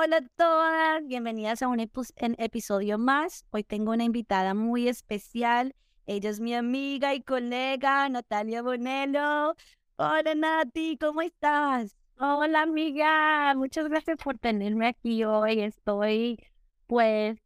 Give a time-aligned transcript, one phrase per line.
[0.00, 3.44] Hola a todas, bienvenidas a un episodio más.
[3.50, 5.74] Hoy tengo una invitada muy especial.
[6.06, 9.56] Ella es mi amiga y colega Natalia Bonello.
[9.96, 11.96] Hola Nati, ¿cómo estás?
[12.16, 15.62] Hola amiga, muchas gracias por tenerme aquí hoy.
[15.62, 16.38] Estoy
[16.86, 17.36] pues,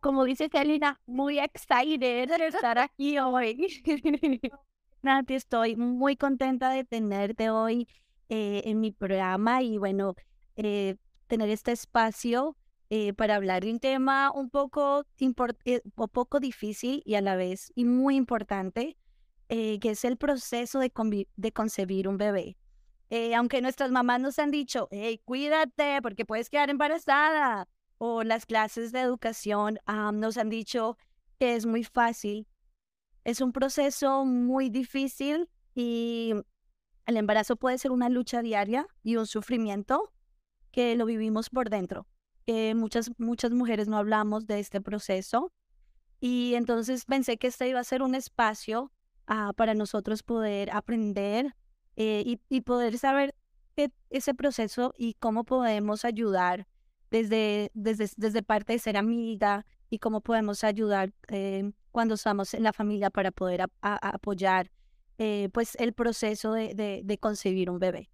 [0.00, 3.68] como, dice Celina, muy excited de estar aquí hoy.
[5.02, 7.86] Nati, estoy muy contenta de tenerte hoy
[8.30, 10.16] eh, en mi programa y bueno,
[10.56, 12.56] eh, tener este espacio
[12.88, 17.36] eh, para hablar de un tema un poco, eh, un poco difícil y a la
[17.36, 18.96] vez y muy importante,
[19.48, 20.92] eh, que es el proceso de,
[21.36, 22.56] de concebir un bebé.
[23.34, 27.68] aunque nuestras mamás nos han dicho, hey, cuídate porque puedes quedar embarazada,
[27.98, 29.78] o las clases de educación
[30.12, 30.98] nos han dicho
[31.38, 32.46] que es muy fácil,
[33.24, 36.34] es un proceso muy difícil y
[37.06, 40.12] el embarazo puede ser una lucha diaria y un sufrimiento
[40.76, 42.06] que lo vivimos por dentro.
[42.44, 45.50] que muchas, muchas mujeres no hablamos de este proceso
[46.20, 48.92] y entonces pensé que este iba a ser un espacio
[49.26, 51.56] ah, para nosotros poder aprender
[51.96, 53.34] eh, y, y, poder saber
[54.10, 56.66] ese proceso y cómo podemos ayudar
[57.10, 62.64] desde, desde, desde parte de ser amiga y cómo podemos ayudar eh, cuando estamos en
[62.64, 64.70] la familia para poder apoyar
[65.16, 68.10] eh, pues el proceso de, de concebir un bebé.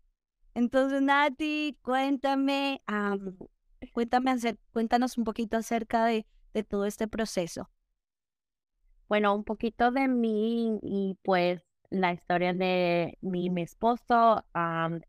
[0.55, 2.83] Entonces, Nati, cuéntame,
[3.93, 4.35] cuéntame,
[4.73, 6.27] cuéntanos un poquito acerca de,
[6.69, 7.71] todo este proceso.
[9.09, 14.45] Bueno, un poquito de mí y pues la historia de mi, esposo.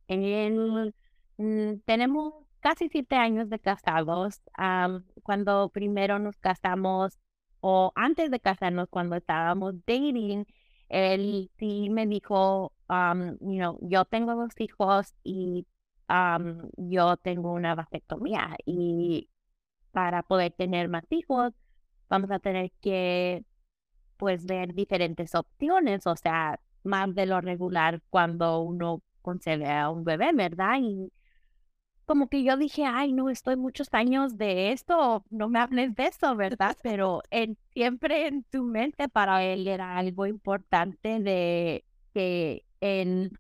[0.08, 0.94] en,
[1.38, 4.42] mm, tenemos casi siete años de casados.
[5.24, 7.20] cuando primero nos casamos
[7.62, 10.46] o antes de casarnos, cuando estábamos dating,
[10.94, 15.66] él sí me dijo, um, you know, yo tengo dos hijos y
[16.10, 19.30] um, yo tengo una vasectomía y
[19.92, 21.54] para poder tener más hijos
[22.10, 23.44] vamos a tener que
[24.18, 30.04] pues ver diferentes opciones, o sea, más de lo regular cuando uno concede a un
[30.04, 30.78] bebé, ¿verdad?
[32.06, 36.08] Como que yo dije, ay, no, estoy muchos años de esto, no me hables de
[36.08, 36.78] eso, ¿verdad?
[36.84, 43.32] Pero en, siempre en tu mente para él era algo importante de que él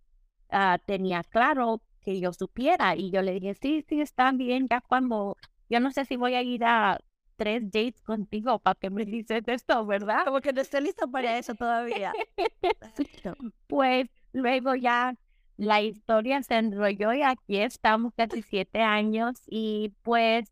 [0.50, 2.96] ah, tenía claro que yo supiera.
[2.96, 5.38] Y yo le dije, sí, sí, está bien, ya cuando,
[5.70, 7.00] yo no sé si voy a ir a
[7.36, 10.26] tres dates contigo para que me dices esto, ¿verdad?
[10.26, 12.14] Como que no estoy listo para eso todavía.
[13.68, 15.16] pues luego ya
[15.58, 20.52] la historia se enrolló y aquí estamos casi siete años y pues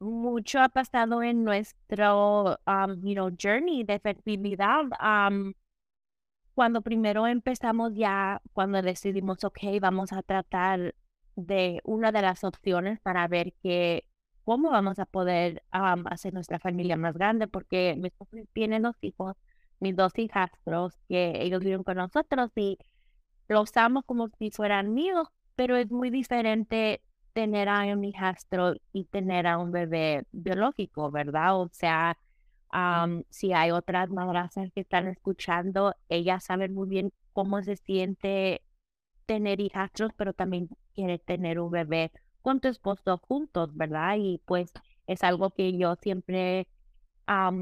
[0.00, 4.84] mucho ha pasado en nuestro, um, you know, journey de fertilidad.
[5.00, 5.54] Um,
[6.54, 10.94] cuando primero empezamos ya, cuando decidimos, ok, vamos a tratar
[11.36, 14.04] de una de las opciones para ver que
[14.44, 18.96] cómo vamos a poder um, hacer nuestra familia más grande, porque mi esposo tiene dos
[19.02, 19.36] hijos,
[19.80, 22.78] mis dos hijastros, que ellos viven con nosotros y
[23.48, 29.04] los amo como si fueran míos, pero es muy diferente tener a un hijastro y
[29.04, 31.60] tener a un bebé biológico, ¿verdad?
[31.60, 32.18] O sea,
[33.30, 38.62] si hay otras madrazas que están escuchando, ellas saben muy bien cómo se siente
[39.26, 44.16] tener hijastros, pero también quiere tener un bebé con tu esposo juntos, ¿verdad?
[44.18, 44.72] Y pues
[45.06, 46.66] es algo que yo siempre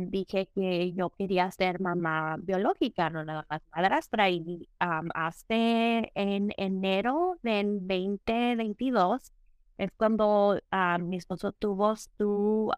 [0.08, 4.30] dije que yo quería ser mamá biológica, no nada más madrastra.
[4.30, 9.32] Y hace en enero del 2022
[9.78, 10.58] es cuando
[11.00, 12.70] mi esposo tuvo su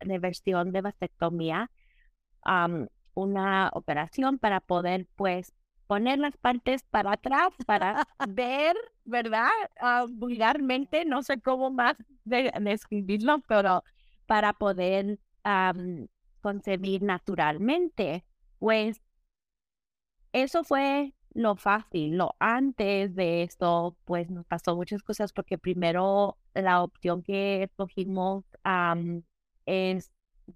[0.00, 1.70] reversión de vasectomía,
[3.14, 5.52] una operación para poder pues
[5.88, 9.50] poner las partes para atrás para ver, ¿verdad?
[10.10, 13.82] vulgarmente, no sé cómo más describirlo, pero
[14.26, 15.18] para poder
[16.40, 18.24] concebir naturalmente.
[18.58, 19.00] Pues
[20.32, 22.16] eso fue lo fácil.
[22.16, 28.44] Lo antes de esto, pues nos pasó muchas cosas porque primero la opción que escogimos
[29.66, 30.12] es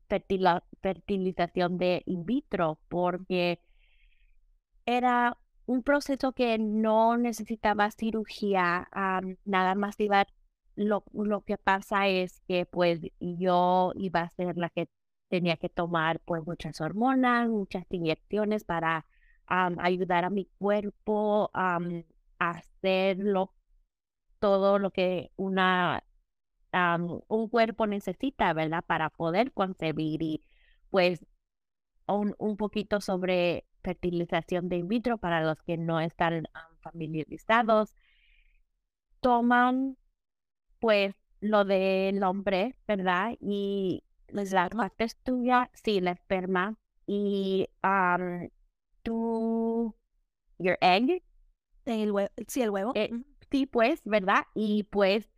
[0.08, 3.60] fertilización de in vitro porque
[4.84, 5.36] era
[5.66, 8.88] un proceso que no necesitaba cirugía,
[9.44, 10.26] nada más iba
[10.76, 14.88] lo, lo que pasa es que pues yo iba a ser la que
[15.28, 19.06] tenía que tomar pues muchas hormonas, muchas inyecciones para
[19.48, 21.78] ayudar a mi cuerpo a
[22.38, 23.18] hacer
[24.38, 26.02] todo lo que una
[27.28, 28.84] un cuerpo necesita, ¿verdad?
[28.86, 30.42] Para poder concebir y
[30.90, 31.24] pues
[32.06, 36.44] un, un poquito sobre fertilización de in vitro para los que no están
[36.80, 37.94] familiarizados.
[39.20, 39.96] Toman
[40.80, 43.36] pues lo del hombre, ¿verdad?
[43.40, 46.76] Y la partes tuya, sí, la esperma
[47.06, 48.48] y um,
[49.02, 49.94] tu,
[50.58, 51.22] your egg.
[51.84, 52.92] El huevo, sí, el huevo.
[52.94, 53.10] Eh,
[53.50, 54.44] sí, pues, ¿verdad?
[54.54, 55.30] Y pues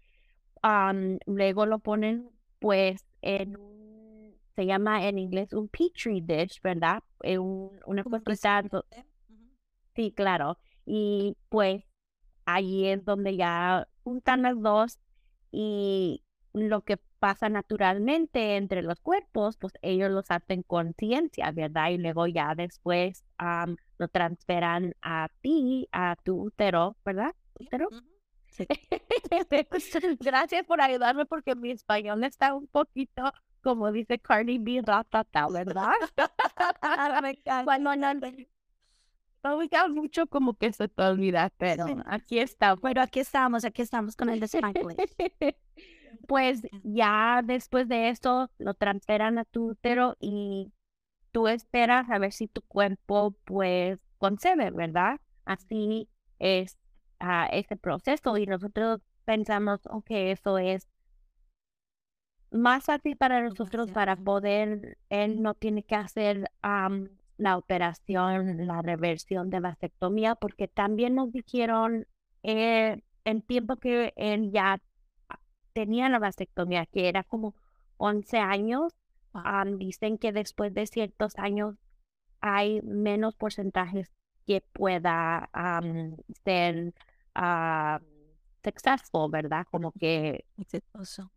[1.27, 7.03] luego lo ponen pues en un, se llama en inglés un petri dish, ¿verdad?
[7.23, 8.65] En un, una cosita.
[9.95, 10.59] Sí, claro.
[10.87, 11.85] Y pues
[12.47, 14.99] ahí es donde ya juntan las dos
[15.51, 16.23] y
[16.53, 21.91] lo que pasa naturalmente entre los cuerpos, pues ellos los hacen con ciencia, ¿verdad?
[21.91, 23.25] Y luego ya después
[23.99, 27.35] lo transferan a ti, a tu útero, ¿verdad?
[27.59, 27.89] ¿Útero?
[30.21, 35.93] Gracias por ayudarme porque mi español está un poquito, como dice Cardi B, ratata, ¿verdad?
[37.65, 38.15] Cuando no,
[39.43, 42.77] no mucho como que se te olvida, pero aquí está.
[42.77, 44.81] Pero aquí estamos, aquí estamos con el despacho.
[46.27, 50.73] pues ya después de eso lo transferan a tu útero y
[51.33, 55.21] tú esperas a ver si tu cuerpo pues concede, ¿verdad?
[55.45, 56.09] Así
[56.39, 56.79] es
[57.21, 60.89] a ese proceso y nosotros pensamos, ok, eso es
[62.51, 66.51] más fácil para nosotros para poder, él no tiene que hacer
[67.39, 72.07] la operación, la reversión de vasectomía, porque también nos dijeron
[72.43, 74.81] eh, en tiempo que él ya
[75.73, 77.55] tenía la vasectomía, que era como
[77.97, 78.93] 11 años,
[79.77, 81.77] dicen que después de ciertos años
[82.41, 84.11] hay menos porcentajes
[84.47, 85.51] que pueda
[86.45, 86.95] ser
[87.37, 88.03] uh,
[88.65, 89.67] successful, ¿verdad?
[89.71, 91.31] Como que exitoso.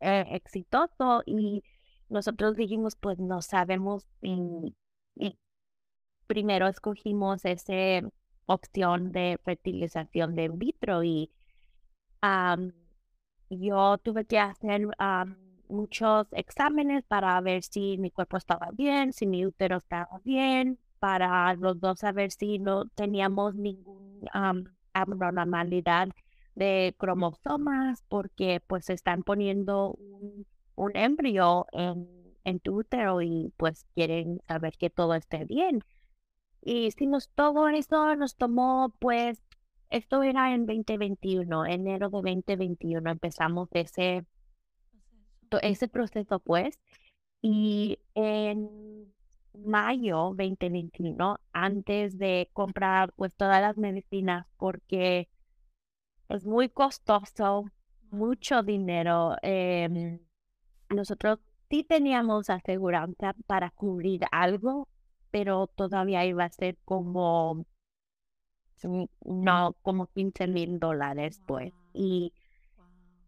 [0.00, 1.62] Eh, exitoso y
[2.08, 4.06] nosotros dijimos, pues no sabemos
[5.16, 5.36] y,
[6.26, 8.08] primero escogimos esa
[8.46, 11.30] opción de fertilización de in vitro y
[13.50, 14.88] yo tuve que hacer
[15.68, 21.54] muchos exámenes para ver si mi cuerpo estaba bien, si mi útero estaba bien, para
[21.54, 24.24] los dos saber si no teníamos ningún
[24.92, 26.08] abnormalidad
[26.54, 32.15] de cromosomas porque pues están poniendo un, un embrión en,
[32.46, 35.82] en tu útero y pues quieren saber que todo esté bien.
[36.62, 39.42] Y hicimos todo eso, nos tomó pues,
[39.90, 44.24] esto era en 2021, enero de 2021 empezamos ese,
[45.62, 46.78] ese proceso pues.
[47.42, 49.12] Y en
[49.54, 55.28] mayo 2021 antes de comprar pues todas las medicinas porque
[56.28, 57.64] es muy costoso,
[58.10, 59.36] mucho dinero.
[59.42, 60.20] Em,
[60.90, 61.40] nosotros
[61.70, 64.88] sí teníamos aseguranza para cubrir algo,
[65.30, 67.64] pero todavía iba a ser como,
[69.24, 71.72] no, como 15 mil dólares pues.
[71.92, 72.32] Y,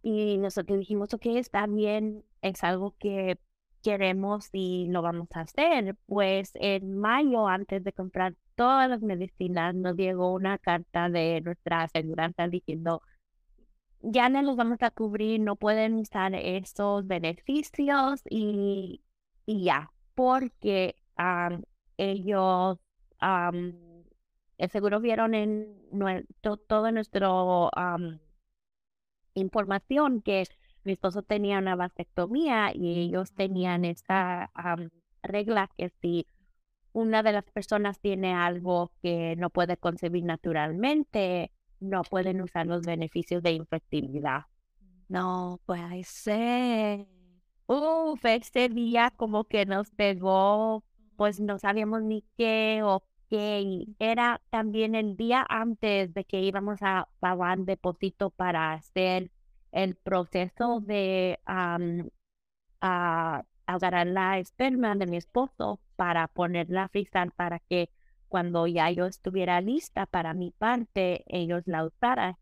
[0.03, 3.39] y nosotros dijimos, ok, está bien, es algo que
[3.83, 5.97] queremos y lo vamos a hacer.
[6.07, 11.83] Pues en mayo, antes de comprar todas las medicinas, nos llegó una carta de nuestra
[11.85, 13.03] aseguranza diciendo,
[14.01, 19.03] ya no los vamos a cubrir, no pueden usar esos beneficios y,
[19.47, 20.97] y ya, porque
[21.97, 22.79] ellos
[24.71, 27.29] seguro vieron en nuestro, toda nuestra
[29.35, 30.45] información que
[30.85, 34.51] mi esposo tenía una vasectomía y ellos tenían esa
[35.23, 36.27] regla que si
[36.93, 42.83] una de las personas tiene algo que no puede concebir naturalmente, no pueden usar los
[42.83, 44.43] beneficios de infertilidad.
[45.09, 47.07] No puede ser.
[47.67, 50.85] Uf, ese día como que nos pegó,
[51.17, 53.87] pues no sabíamos ni qué o qué.
[53.99, 59.31] Era también el día antes de que íbamos a pagar depósito para hacer
[59.73, 61.39] el proceso de
[62.81, 67.91] agarrar la esperma de mi esposo para ponerla a frizar para que
[68.29, 72.37] cuando ya yo estuviera lista para mi parte, ellos la usaran.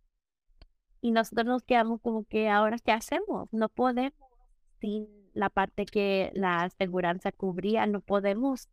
[1.00, 3.48] Y nosotros nos quedamos como que ahora qué hacemos?
[3.52, 4.12] No podemos,
[4.80, 8.68] sin la parte que la aseguranza cubría, no podemos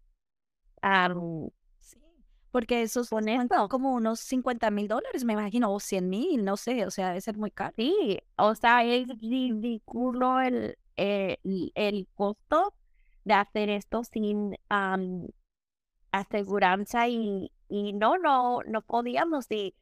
[2.52, 3.26] Porque esos son
[3.70, 7.22] como unos 50 mil dólares, me imagino, o 100 mil, no sé, o sea, debe
[7.22, 7.74] ser muy caro.
[7.76, 12.74] Sí, o sea, es ridículo el, el, el costo
[13.24, 15.28] de hacer esto sin am,
[16.14, 19.76] aseguranza y, y no, no, no podíamos y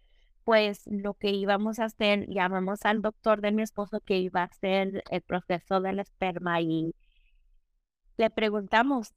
[0.45, 4.45] pues lo que íbamos a hacer, llamamos al doctor de mi esposo que iba a
[4.45, 6.95] hacer el proceso del esperma y
[8.17, 9.13] le preguntamos,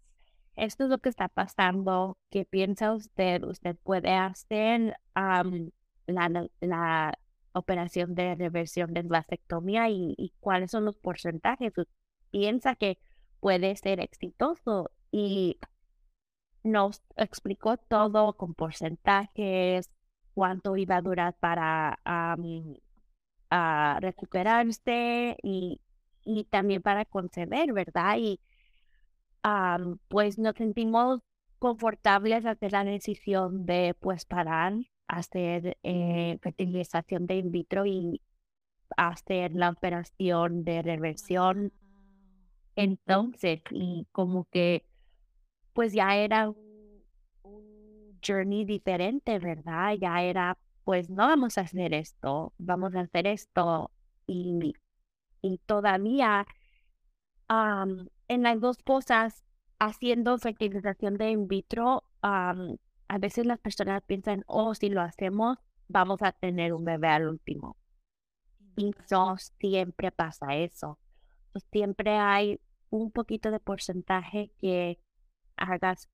[0.57, 3.43] esto es lo que está pasando, ¿qué piensa usted?
[3.45, 4.97] ¿Usted puede hacer
[6.07, 7.19] la, la-
[7.57, 11.71] operación de reversión de vasectomía y, y cuáles son los porcentajes?
[11.79, 11.93] ¿Usted
[12.31, 12.99] piensa que
[13.41, 14.91] puede ser exitoso?
[15.13, 15.59] Y
[16.65, 19.91] nos explicó todo con porcentajes,
[20.35, 22.01] cuánto iba a durar para
[23.51, 25.81] a recuperarse y,
[26.25, 28.17] y también para conceder, ¿verdad?
[28.19, 28.41] Y
[29.43, 31.21] am, pues nos sentimos
[31.59, 34.75] confortables hacer la decisión de pues parar,
[35.07, 38.21] hacer eh, fertilización de in vitro y
[38.97, 41.73] hacer la operación de reversión.
[42.77, 44.85] Entonces, y como que
[45.75, 47.05] pues ya era un,
[47.43, 49.95] un journey diferente, ¿verdad?
[50.01, 53.91] Ya era, pues no vamos a hacer esto, vamos a hacer esto
[54.27, 54.73] y,
[55.43, 56.47] y todavía
[57.49, 59.45] am, en las dos cosas,
[59.79, 66.23] haciendo fertilización de in vitro, a veces las personas piensan, oh, si lo hacemos, vamos
[66.23, 67.77] a tener un bebé al último.
[68.77, 70.99] Y no siempre pasa eso.
[71.71, 74.99] Siempre hay un poquito de porcentaje que
[75.57, 76.09] hagas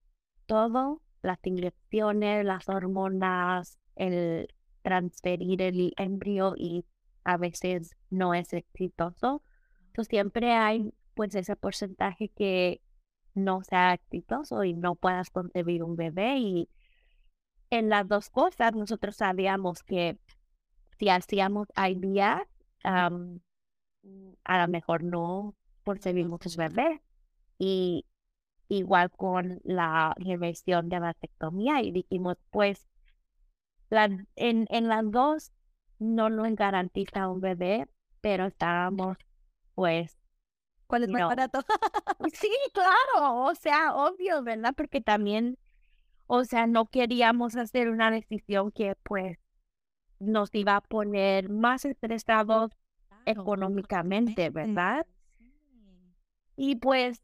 [0.46, 4.48] todo, las inyecciones, las hormonas, el
[4.82, 6.84] transferir el embrión y
[7.24, 9.42] a veces no es exitoso.
[9.86, 12.80] Entonces siempre hay pues ese porcentaje que
[13.34, 16.68] no sea exitoso y no puedas concebir un bebé y
[17.70, 20.18] en las dos cosas nosotros sabíamos que
[20.98, 22.48] si hacíamos IVF,
[22.82, 23.40] am,
[24.44, 25.54] a lo mejor no
[25.84, 27.02] concebimos un bebé
[27.58, 28.04] y
[28.70, 32.88] igual con la reversión de vasectomía y dijimos pues
[33.90, 34.04] la,
[34.36, 35.52] en, en las dos
[35.98, 37.88] no nos garantiza un bebé,
[38.20, 39.18] pero estábamos
[39.74, 40.16] pues
[40.86, 41.28] ¿Cuál es más no.
[41.28, 41.60] barato?
[42.34, 44.74] Sí, claro, o sea, obvio, ¿verdad?
[44.76, 45.56] Porque también,
[46.26, 49.38] o sea, no queríamos hacer una decisión que pues
[50.18, 52.72] nos iba a poner más estresados
[53.24, 55.06] económicamente, ¿verdad?
[56.56, 57.22] Y pues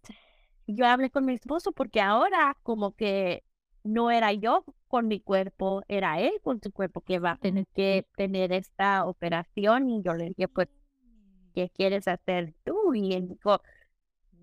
[0.67, 3.45] yo hablé con mi esposo porque ahora como que
[3.85, 7.67] no era yo con mi cuerpo, era él con su cuerpo que va a tener
[7.75, 10.69] que tener esta operación y yo le dije, pues,
[11.55, 12.95] ¿qué quieres hacer tú?
[12.95, 13.61] Y él dijo,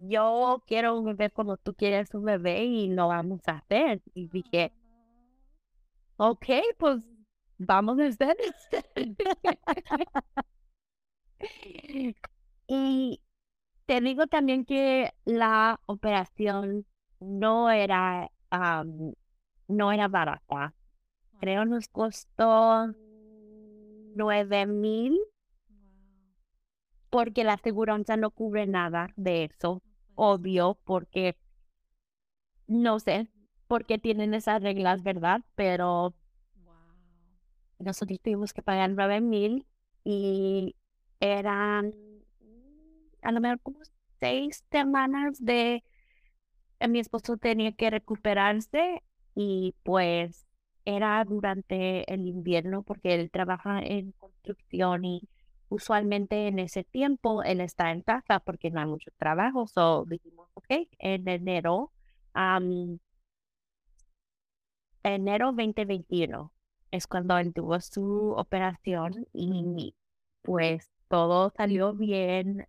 [0.02, 4.02] yo quiero un bebé como tú quieres un bebé y lo vamos a hacer.
[4.14, 4.74] Y dije,
[6.18, 6.46] ok,
[6.78, 7.04] pues
[7.58, 8.36] vamos a hacer
[12.68, 13.20] y
[13.86, 16.86] te digo también que la operación
[17.20, 19.14] no era, am,
[19.68, 20.74] no era barata.
[21.40, 22.94] Creo nos costó
[24.16, 25.20] nueve mil
[27.10, 29.82] porque la aseguranza no cubre nada de eso.
[30.16, 31.36] Obvio, porque
[32.68, 33.28] no sé
[33.68, 35.42] por qué tienen esas reglas, ¿verdad?
[35.56, 36.14] Pero
[37.80, 39.66] nosotros tuvimos que pagar nueve mil
[40.04, 40.76] y
[41.20, 41.94] eran
[43.24, 43.80] a lo mejor como
[44.20, 45.84] seis semanas de
[46.80, 49.04] eh, mi esposo tenía que recuperarse
[49.36, 50.46] y pues
[50.86, 55.30] era durante el invierno porque él trabaja en construcción y
[55.70, 59.68] usualmente en ese tiempo él está en casa porque no hay mucho trabajo.
[59.68, 61.92] So dijimos, ok, en enero,
[62.34, 63.00] am,
[65.04, 66.52] enero 2021
[66.92, 69.96] es cuando él tuvo su operación y
[70.42, 72.68] pues todo salió bien.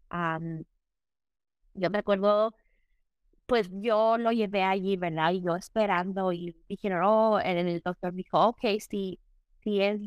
[1.74, 2.54] yo me acuerdo,
[3.46, 5.32] pues yo lo llevé allí, ¿verdad?
[5.32, 9.20] Y yo esperando y dijeron, oh, el, doctor dijo, ok, si,
[9.62, 10.00] si es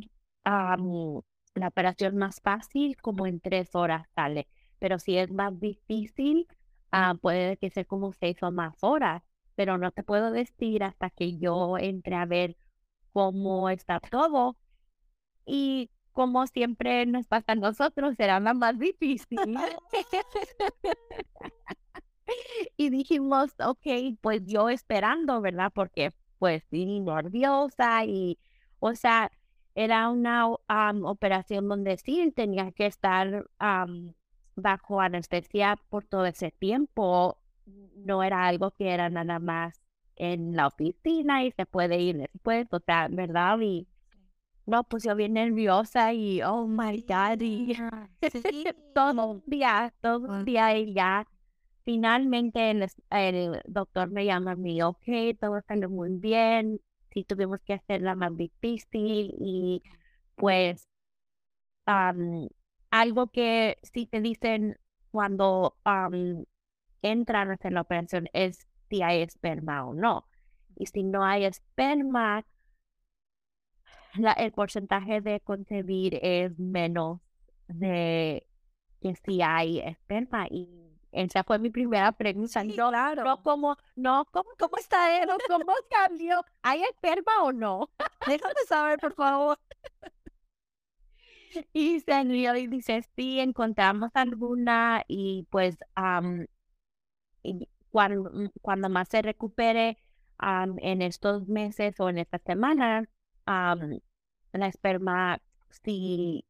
[0.46, 4.48] la operación más fácil, como en tres horas sale,
[4.80, 6.48] pero si es más difícil,
[6.92, 9.24] ah, puede que sea como seis o más horas,
[9.56, 12.58] pero no te puedo decir hasta que yo entre a ver
[13.14, 14.58] cómo está todo.
[15.46, 19.38] Y como siempre nos pasa a nosotros, será la más difícil.
[22.76, 25.72] y dijimos, ok, pues yo esperando, ¿verdad?
[25.76, 28.40] Porque pues sí, nerviosa y,
[28.80, 29.32] o sea,
[29.76, 34.16] era una am, operación donde sí tenía que estar am,
[34.56, 37.38] bajo anestesia por todo ese tiempo.
[37.96, 39.80] No era algo que era nada más
[40.16, 43.60] en la oficina y se puede ir después, o sea, ¿verdad?
[43.62, 43.88] Y
[44.68, 47.74] no, pues yo bien nerviosa y, oh my God, y
[48.94, 51.26] todo un día, todo un día y ya
[51.86, 52.72] finalmente
[53.10, 55.06] el, doctor me llama a mí, ok,
[55.40, 56.82] todo salió muy bien,
[57.12, 59.82] sí tuvimos que hacerla más difícil y
[60.36, 60.86] pues
[62.92, 64.78] algo que sí te dicen
[65.12, 65.78] cuando
[67.02, 70.28] entran a hacer la operación es si hay esperma o no.
[70.76, 72.46] Y si no hay esperma,
[74.20, 77.20] la, el porcentaje de concebir es menos
[77.68, 78.48] de
[79.02, 82.64] que si hay esperma y esa fue mi primera pregunta.
[82.64, 83.24] no, claro.
[83.24, 85.30] no, como, no, ¿cómo, cómo está él?
[85.48, 86.44] ¿Cómo cambió?
[86.62, 87.90] ¿Hay esperma o no?
[88.28, 89.58] Déjame saber, por favor.
[91.74, 95.78] Y se y dice, sí, encontramos alguna y pues
[97.90, 98.32] cuando,
[98.62, 99.98] cuando más se recupere
[100.40, 103.10] en estos meses o en esta semana,
[104.58, 105.42] la esperma
[105.84, 106.46] sí,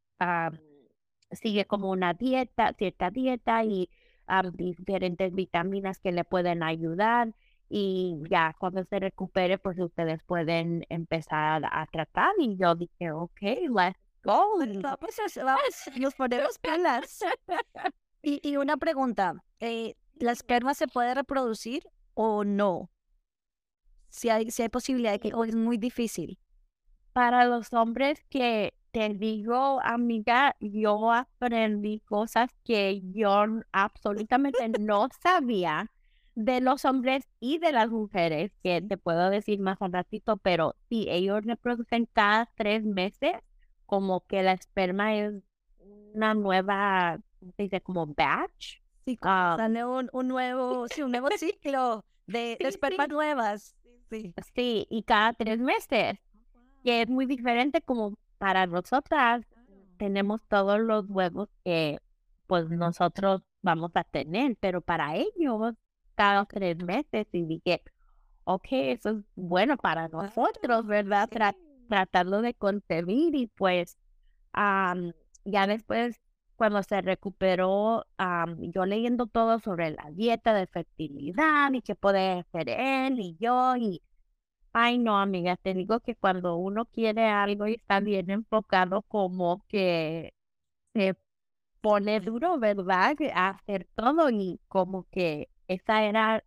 [1.32, 3.90] sigue como una dieta, cierta dieta y
[4.54, 7.34] diferentes vitaminas que le pueden ayudar
[7.70, 12.32] y ya cuando se recupere, pues ustedes pueden empezar a tratar.
[12.38, 14.58] Y yo dije, ok, let's go.
[15.44, 17.20] Vamos, nos ponemos pelas.
[18.22, 21.84] Y, y una pregunta, eh, ¿la esperma se puede reproducir
[22.14, 22.90] o no?
[24.08, 26.38] Si hay, si hay posibilidad de que o es muy difícil.
[27.18, 35.90] Para los hombres que te digo, amiga, yo aprendí cosas que yo absolutamente no sabía
[36.36, 40.76] de los hombres y de las mujeres, que te puedo decir más al ratito, pero
[40.88, 43.32] sí, ellos reproducen cada tres meses,
[43.84, 45.42] como que la esperma es
[46.14, 47.18] una nueva,
[47.56, 47.80] se dice?
[47.80, 48.76] Como batch.
[49.04, 53.74] Sí, ah, sale un, nuevo, sí, un nuevo ciclo de, espermas nuevas.
[54.08, 54.32] Sí.
[54.54, 56.16] sí, y cada tres meses,
[56.84, 59.44] que es muy diferente como para nosotras
[59.98, 61.98] tenemos todos los huevos que
[62.46, 65.74] pues nosotros vamos a tener, pero para ellos
[66.14, 67.82] cada tres meses y dije,
[68.44, 71.28] ok, eso es bueno para nosotros, ¿verdad?
[71.88, 73.98] tratarlo de concebir y pues
[74.54, 76.20] ya después
[76.56, 78.04] cuando se recuperó,
[78.58, 83.76] yo leyendo todo sobre la dieta de fertilidad y qué puede hacer él y yo
[83.76, 84.02] y
[84.72, 89.64] Ay, no, amiga, te digo que cuando uno quiere algo y está bien enfocado, como
[89.68, 90.34] que
[90.94, 91.16] se
[91.80, 93.16] pone duro, ¿verdad?
[93.34, 96.44] A hacer todo y como que esa era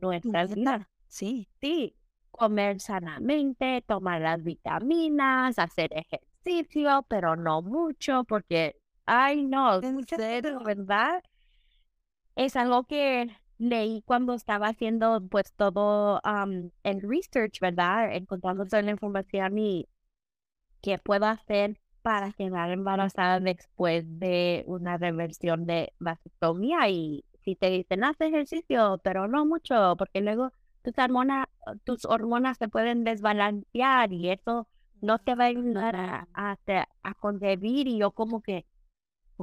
[0.00, 0.88] nuestra vida.
[1.08, 1.48] Sí.
[1.60, 1.94] Sí,
[2.30, 10.60] comer sanamente, tomar las vitaminas, hacer ejercicio, pero no mucho porque, ay, no, en serio,
[10.64, 11.22] ¿verdad?
[12.34, 13.30] Es algo que
[13.62, 16.20] leí cuando estaba haciendo pues todo
[16.82, 18.14] el research, ¿verdad?
[18.14, 19.88] Encontrando toda la información y
[20.82, 27.70] qué puedo hacer para quedar embarazada después de una reversión de vasectomía y si te
[27.70, 31.46] dicen haz ejercicio, pero no mucho, porque luego tus hormonas,
[31.84, 34.68] tus hormonas se pueden desbalancear y eso
[35.00, 38.66] no te va a ayudar a concebir y yo como que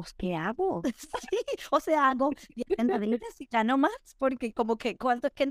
[0.01, 0.81] pues, ¿qué hago?
[1.31, 1.37] Sí,
[1.71, 5.47] o sea, hago y ya no más, porque como que cuánto, qué,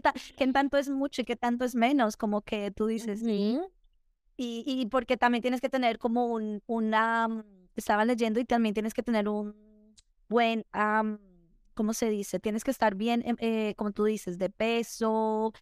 [0.52, 3.22] tanto es mucho y qué tanto es menos, como que tú dices.
[4.40, 7.44] Y, y porque también tienes que tener como un, una, mm,
[7.76, 9.54] estaba leyendo y también tienes que tener un
[10.28, 10.64] buen,
[11.74, 12.38] ¿cómo se dice?
[12.38, 15.52] Tienes que estar bien, em, eh, como tú dices, de peso,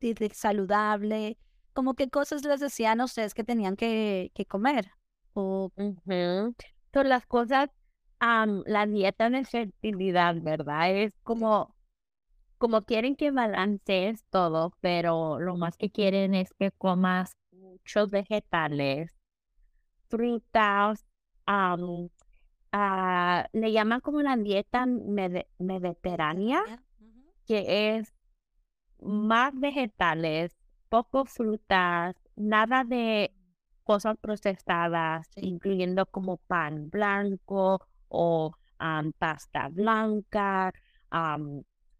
[0.00, 1.38] de, saludable,
[1.72, 4.90] como qué cosas les decían a ustedes que tenían que, que comer.
[5.34, 5.70] O...
[6.92, 7.70] Las cosas
[8.20, 10.94] la dieta de fertilidad, ¿verdad?
[10.94, 11.74] Es como,
[12.58, 19.16] como quieren que balancees todo, pero lo más que quieren es que comas muchos vegetales,
[20.08, 21.06] frutas,
[21.46, 21.76] ah,
[23.52, 26.62] le llaman como la dieta mediterránea,
[27.46, 28.14] que es
[29.00, 30.54] más vegetales,
[30.88, 33.32] poco frutas, nada de
[33.82, 37.80] cosas procesadas, incluyendo como pan blanco,
[38.10, 38.52] o
[39.18, 40.72] pasta blanca,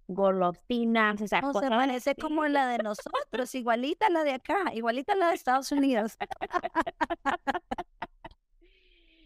[0.06, 5.12] golosinas, o sea, se parece como la de nosotros, igualita a la de acá, igualita
[5.12, 6.16] a la de Estados Unidos.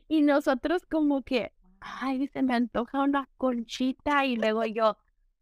[0.09, 4.99] y nosotros como que, ay, se me antoja una conchita y luego yo,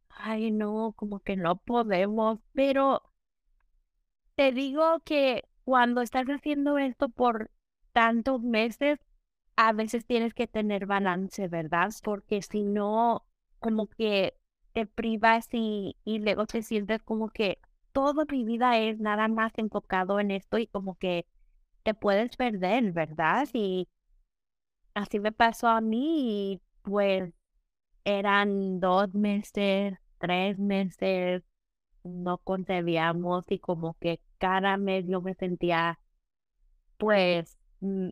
[0.09, 3.03] ay, no, como que no podemos, pero
[4.37, 7.51] te digo que cuando estás haciendo esto por
[7.93, 9.01] tantos meses,
[9.69, 11.91] a veces tienes que tener balance, ¿verdad?
[12.03, 13.25] Porque si no,
[13.61, 14.35] como que
[14.73, 17.59] te privas y, y luego te sientes como que
[17.93, 21.27] toda mi vida es nada más enfocado en esto y como que
[21.85, 23.49] te puedes perder, ¿verdad?
[23.55, 23.89] Y
[24.95, 27.33] así me pasó a mí y pues
[28.05, 31.45] eran dos meses, tres meses,
[32.05, 36.01] no concebíamos y como que cada mes yo me sentía
[36.99, 38.09] pues mm,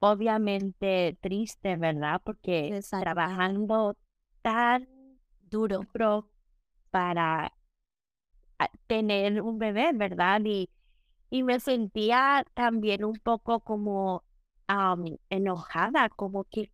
[0.00, 2.20] obviamente triste, ¿verdad?
[2.24, 3.96] Porque trabajando
[4.42, 4.88] tan
[5.50, 5.82] duro
[6.90, 7.52] para
[8.86, 10.40] tener un bebé, ¿verdad?
[10.44, 10.70] Y,
[11.30, 14.24] y me sentía también un poco como
[15.30, 16.70] enojada, como que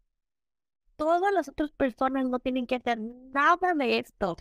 [0.97, 4.37] todas las otras personas no tienen que hacer nada de esto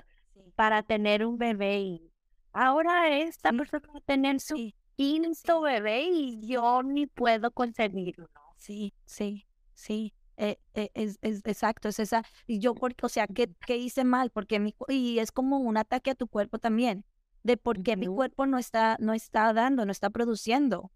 [0.56, 1.80] para tener un bebé.
[1.80, 2.12] Y
[2.54, 8.30] ahora esta persona va a tener su quinto bebé y yo ni puedo concebirlo.
[8.66, 10.16] Sí, sí, sí.
[10.38, 12.24] Eh, eh, es, es, exacto, es esa.
[12.48, 14.32] Y yo, porque, o sea, ¿qué, qué hice mal?
[14.32, 17.06] Porque mi, y es como un ataque a tu cuerpo también,
[17.44, 20.92] de por qué mi cuerpo no está, no está dando, no está produciendo.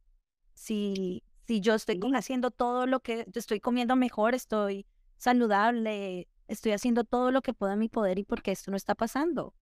[0.56, 7.04] Si, si yo estoy haciendo todo lo que, estoy comiendo mejor, estoy saludable, estoy haciendo
[7.04, 9.54] todo lo que puedo en mi poder y porque esto no está pasando.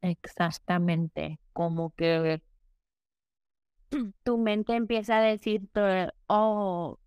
[0.00, 2.42] Exactamente, como que
[4.24, 6.98] tu mente empieza a decirte, oh,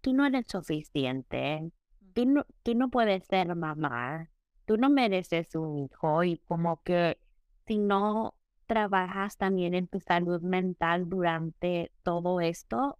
[0.00, 1.70] tú, no eres suficiente,
[2.14, 4.28] tú no, tú no puedes ser mamá,
[4.66, 7.18] tú no mereces un hijo y como que
[7.66, 8.34] si no
[8.66, 12.98] trabajas también en tu salud mental durante todo esto,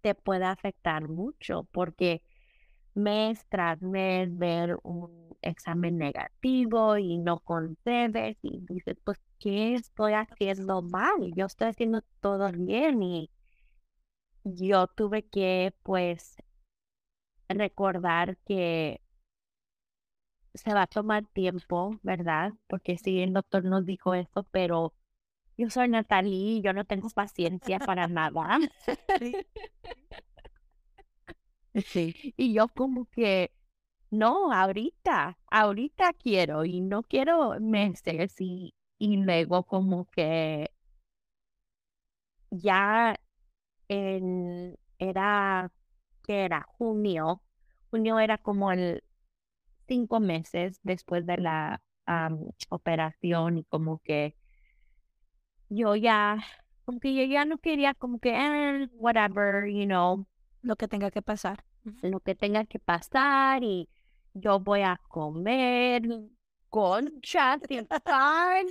[0.00, 2.22] te puede afectar mucho porque
[2.94, 10.12] mes tras mes ver un examen negativo y no concedes y dices, pues, ¿qué estoy
[10.14, 11.32] haciendo mal?
[11.36, 13.30] Yo estoy haciendo todo bien y
[14.44, 16.36] yo tuve que, pues,
[17.48, 19.00] recordar que
[20.54, 22.52] se va a tomar tiempo, ¿verdad?
[22.68, 24.94] Porque sí, el doctor nos dijo eso, pero
[25.58, 28.58] yo soy Natalie y yo no tengo paciencia para nada.
[31.74, 32.14] Sí.
[32.36, 33.52] Y yo como que,
[34.10, 40.70] no, ahorita, ahorita quiero y no quiero meses y, y luego como que
[42.50, 43.16] ya
[43.88, 45.70] en, era,
[46.24, 47.42] que era junio,
[47.90, 49.02] junio era como el
[49.88, 51.80] cinco meses después de la
[52.70, 54.36] operación y como que
[55.68, 56.38] yo ya,
[56.84, 60.26] como que yo ya no quería como que, eh, whatever, you know.
[60.62, 61.64] Lo que tenga que pasar.
[62.02, 63.88] Lo que tenga que pasar y
[64.32, 66.02] yo voy a comer
[66.74, 67.60] conchas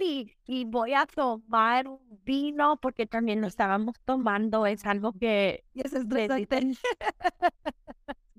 [0.02, 5.64] y y voy a tomar un vino porque también lo estábamos tomando, es algo que...
[5.74, 5.94] es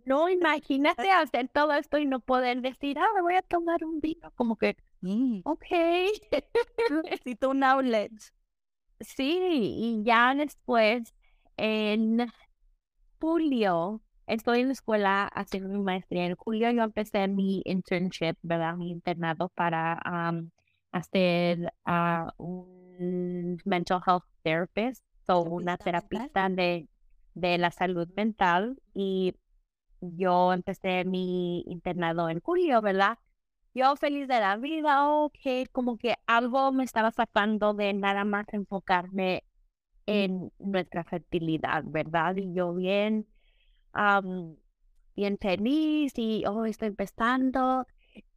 [0.05, 4.01] No, imagínate hacer todo esto y no poder decir, ah, me voy a tomar un
[4.01, 5.41] vino, como que, mm.
[5.45, 5.65] ok.
[7.05, 8.13] Necesito un outlet.
[9.01, 11.15] Sí, y ya después,
[11.57, 12.31] en
[13.19, 16.27] julio, estoy en la escuela haciendo mi maestría.
[16.27, 18.77] En julio yo empecé mi internship, ¿verdad?
[18.77, 20.01] Mi internado para
[20.93, 26.89] hacer uh, un mental health therapist, o una terapista de,
[27.35, 28.77] de la salud mental.
[28.95, 29.35] Y
[30.01, 33.19] yo empecé mi internado en julio, ¿verdad?
[33.75, 38.47] Yo feliz de la vida, ok, como que algo me estaba sacando de nada más
[38.53, 39.43] enfocarme
[40.07, 42.37] en nuestra fertilidad, ¿verdad?
[42.37, 43.27] Y yo bien
[45.17, 47.87] bien feliz y oh, estoy empezando.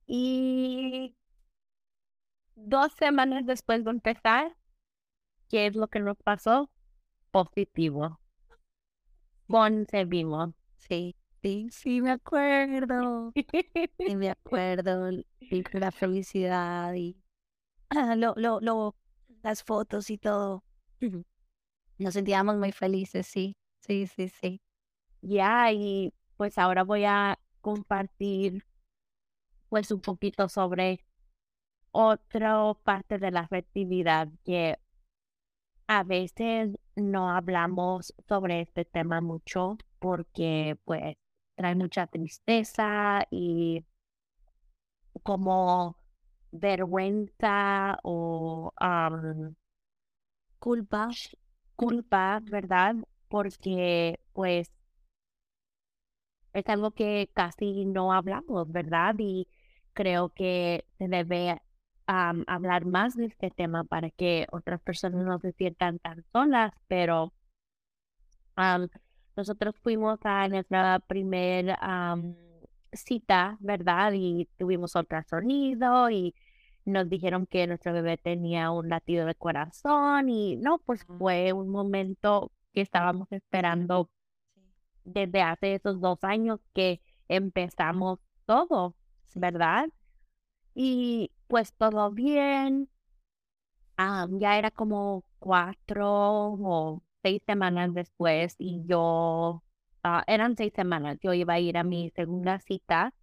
[0.06, 1.16] Y
[2.56, 4.56] dos semanas después de empezar,
[5.50, 6.70] ¿qué es lo que nos pasó?
[7.32, 8.20] Positivo.
[9.48, 10.54] Concebimos.
[10.78, 13.32] Sí, sí, sí, me acuerdo.
[14.06, 15.12] sí, me acuerdo.
[15.74, 17.18] la felicidad y
[18.16, 18.96] lo, lo, lo,
[19.44, 20.64] las fotos y todo.
[21.98, 24.62] Nos sentíamos muy felices, sí, sí, sí, sí.
[25.22, 28.64] Ya, y pues ahora voy a compartir
[29.70, 31.06] pues un poquito sobre
[31.92, 34.78] otra parte de la afectividad que
[35.88, 41.16] a veces no hablamos sobre este tema mucho porque pues
[41.56, 43.86] trae mucha tristeza y
[45.24, 45.98] como
[46.52, 48.72] vergüenza o
[50.60, 51.10] culpa,
[51.76, 52.96] culpa, ¿verdad?
[53.30, 54.72] Porque pues
[56.60, 59.16] es algo que casi no hablamos, ¿verdad?
[59.20, 59.48] Y
[59.94, 61.62] creo que se debe
[62.08, 67.34] hablar más de este tema para que otras personas no se sientan tan solas, pero
[69.36, 72.18] nosotros fuimos a nuestra primera
[72.94, 74.14] cita, ¿verdad?
[74.16, 76.34] Y tuvimos ultrasonido y
[76.86, 81.70] nos dijeron que nuestro bebé tenía un latido de corazón y no, pues fue un
[81.70, 84.10] momento que estábamos esperando
[85.08, 88.96] desde hace esos dos años que empezamos todo,
[89.36, 89.90] ¿verdad?
[90.76, 92.90] Y pues todo bien.
[94.40, 96.08] ya era como cuatro
[96.60, 99.64] o seis semanas después y yo,
[100.04, 103.14] ah, eran seis semanas, yo iba a ir a mi segunda cita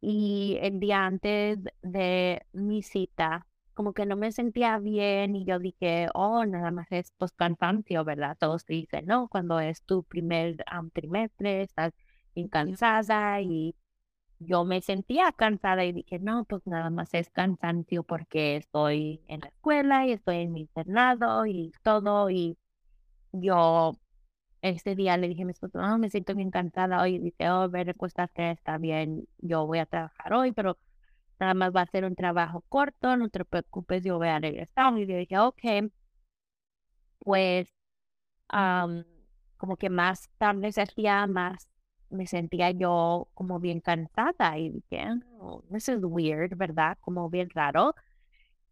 [0.00, 5.58] y el día antes de mi cita, como que no me sentía bien y yo
[5.60, 8.36] dije, oh, nada más es pues cansancio, ¿verdad?
[8.40, 10.56] Todos dicen, no, cuando es tu primer
[10.94, 11.92] trimestre, estás
[12.50, 13.76] cansada y
[14.38, 19.40] yo me sentía cansada y dije, no, pues nada más es cansancio porque estoy en
[19.40, 22.58] la escuela y estoy en mi internado y todo y
[23.32, 23.92] yo
[24.62, 27.16] este día le dije a mi esposo, no, me siento bien cansada hoy.
[27.16, 27.94] Y dice, oh, ver,
[28.34, 30.78] que está bien, yo voy a trabajar hoy, pero
[31.38, 34.98] nada más va a ser un trabajo corto, no te preocupes, yo voy a regresar.
[34.98, 35.90] Y yo dije, ok,
[37.18, 37.68] pues,
[39.56, 41.68] como que más tarde se hacía, más
[42.08, 45.06] me sentía yo como bien cansada y dije,
[45.40, 46.96] oh, this is weird, ¿verdad?
[47.00, 47.94] Como bien raro.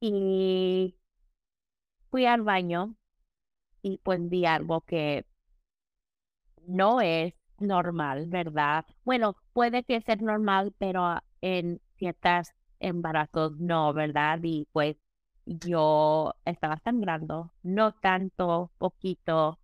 [0.01, 0.97] Y
[2.11, 2.95] fui al baño
[3.83, 5.27] y pues vi algo que
[6.67, 8.85] no es normal, ¿verdad?
[9.05, 14.39] Bueno, puede que sea normal, pero en ciertas embarazos no, ¿verdad?
[14.43, 14.97] Y pues
[15.47, 19.59] yo estaba sangrando, no tanto, poquito.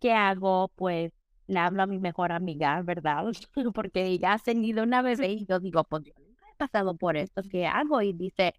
[0.00, 0.68] ¿Qué hago?
[0.76, 1.12] Pues
[1.46, 3.24] le hablo a mi mejor amiga, ¿verdad?
[3.74, 7.16] Porque ella ha tenido una bebé y yo digo, pues yo nunca he pasado por
[7.16, 8.02] esto, ¿qué hago?
[8.02, 8.54] Y dice,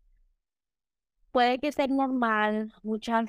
[1.32, 3.26] puede que sea normal, muchas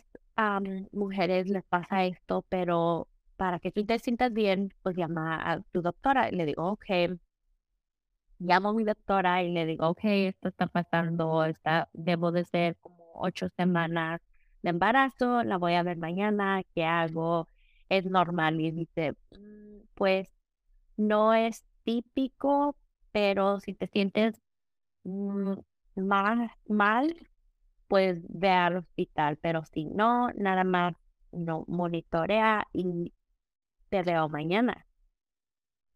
[0.93, 5.83] mujeres les pasa esto, pero para que tú te sientas bien, pues llama a tu
[5.83, 6.85] doctora y le digo, ok,
[8.39, 12.77] llamo a mi doctora y le digo, ok, esto está pasando, está, debo de ser
[12.79, 14.21] como ocho semanas
[14.63, 17.49] de embarazo, la voy a ver mañana, ¿qué hago?
[17.89, 20.29] Es normal y dice, mm, pues
[20.97, 22.77] no es típico,
[23.13, 24.41] pero si te sientes
[25.05, 25.55] mm,
[25.97, 27.17] mal,
[27.89, 30.95] pues ve al hospital, pero si no, nada más
[31.33, 33.13] no monitorea y
[33.91, 34.87] te veo mañana.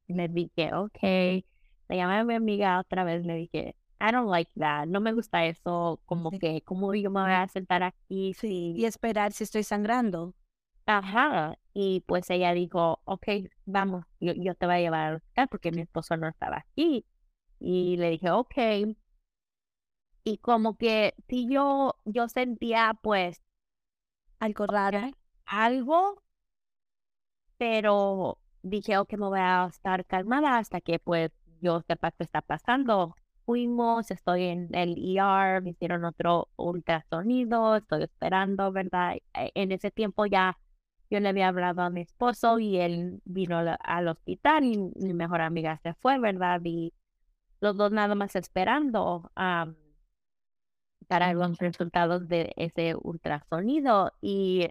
[0.08, 1.44] Le dije, ok.
[1.88, 5.12] Le llamé a mi amiga otra vez, le dije, I don't like that, no me
[5.12, 8.34] gusta eso, como que, como yo me voy a sentar aquí.
[8.34, 10.34] Sí, y esperar si estoy sangrando.
[10.86, 13.26] Ajá, y pues ella dijo, ok,
[13.66, 17.06] vamos, yo, yo te voy a llevar al hospital porque mi esposo no estaba aquí.
[17.60, 18.54] Y le dije, ok.
[20.24, 23.40] Y como que si yo, yo sentía pues
[24.40, 25.10] algo raro,
[25.46, 26.22] algo
[27.62, 31.30] pero dije, ok, me voy a estar calmada hasta que pues
[31.62, 33.16] yo sepa qué está pasando.
[33.46, 39.16] Fuimos, estoy en el ER, me hicieron otro ultrasonido, estoy esperando, ¿verdad?
[39.34, 40.58] E, en ese tiempo ya
[41.10, 45.42] yo le había hablado a mi esposo y él vino al hospital y mi mejor
[45.42, 46.60] amiga se fue, ¿verdad?
[46.64, 46.92] Y
[47.60, 49.30] los dos nada más esperando
[51.08, 54.68] para los resultados de ese ultrasonido y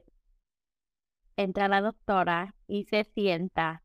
[1.38, 3.84] entra la doctora y se sienta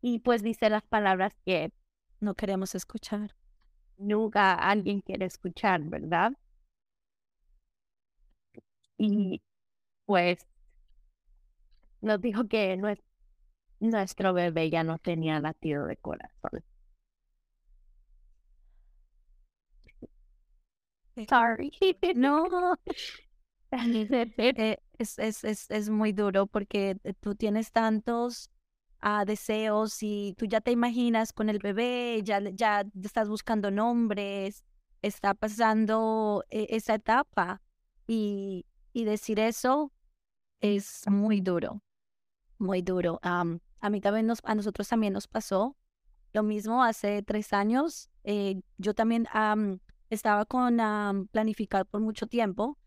[0.00, 1.72] y pues dice las palabras que
[2.20, 3.34] no queremos escuchar.
[3.98, 6.32] Nunca alguien quiere escuchar, ¿verdad?
[8.98, 9.42] Y
[10.06, 10.46] pues
[12.00, 12.76] nos dijo que
[13.80, 16.62] nuestro bebé ya no tenía latido de corazón.
[21.28, 21.72] Sorry.
[22.14, 22.76] No.
[23.70, 28.50] Eh, es, es, es, es, muy duro porque eh, tú tienes tantos
[29.00, 34.64] ah, deseos y tú ya te imaginas con el bebé, ya, ya estás buscando nombres,
[35.02, 37.62] está pasando eh, esa etapa
[38.06, 39.92] y, y decir eso
[40.60, 41.82] es muy duro,
[42.58, 43.20] muy duro.
[43.22, 45.76] a mí también nos, a nosotros también nos pasó
[46.32, 48.10] lo mismo hace tres años.
[48.76, 49.26] yo también
[50.10, 50.78] estaba con
[51.30, 52.78] planificar por mucho tiempo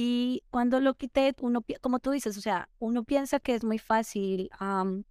[0.00, 3.80] y cuando lo quité, uno, como tú dices, o sea, uno piensa que es muy
[3.80, 4.48] fácil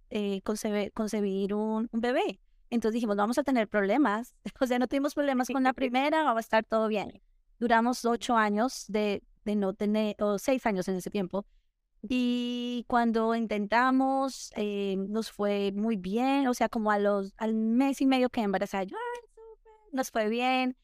[0.08, 2.40] eh, concebir, un, bebé.
[2.70, 4.34] Entonces dijimos, vamos a tener problemas.
[4.62, 7.20] O sea, no tuvimos problemas con la primera, va a estar todo bien.
[7.58, 11.44] Duramos ocho años de, de no tener, o seis años en ese tiempo.
[12.08, 16.48] Y cuando intentamos, eh, nos fue muy bien.
[16.48, 18.96] O sea, como a los, al mes y medio que embarazada, yo,
[19.92, 20.78] nos fue bien.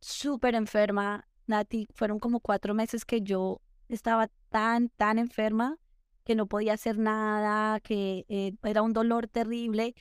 [0.00, 5.78] Súper enferma Nati, fueron como cuatro meses que yo estaba tan, tan enferma
[6.24, 9.94] que no podía hacer nada, que eh, era un dolor terrible.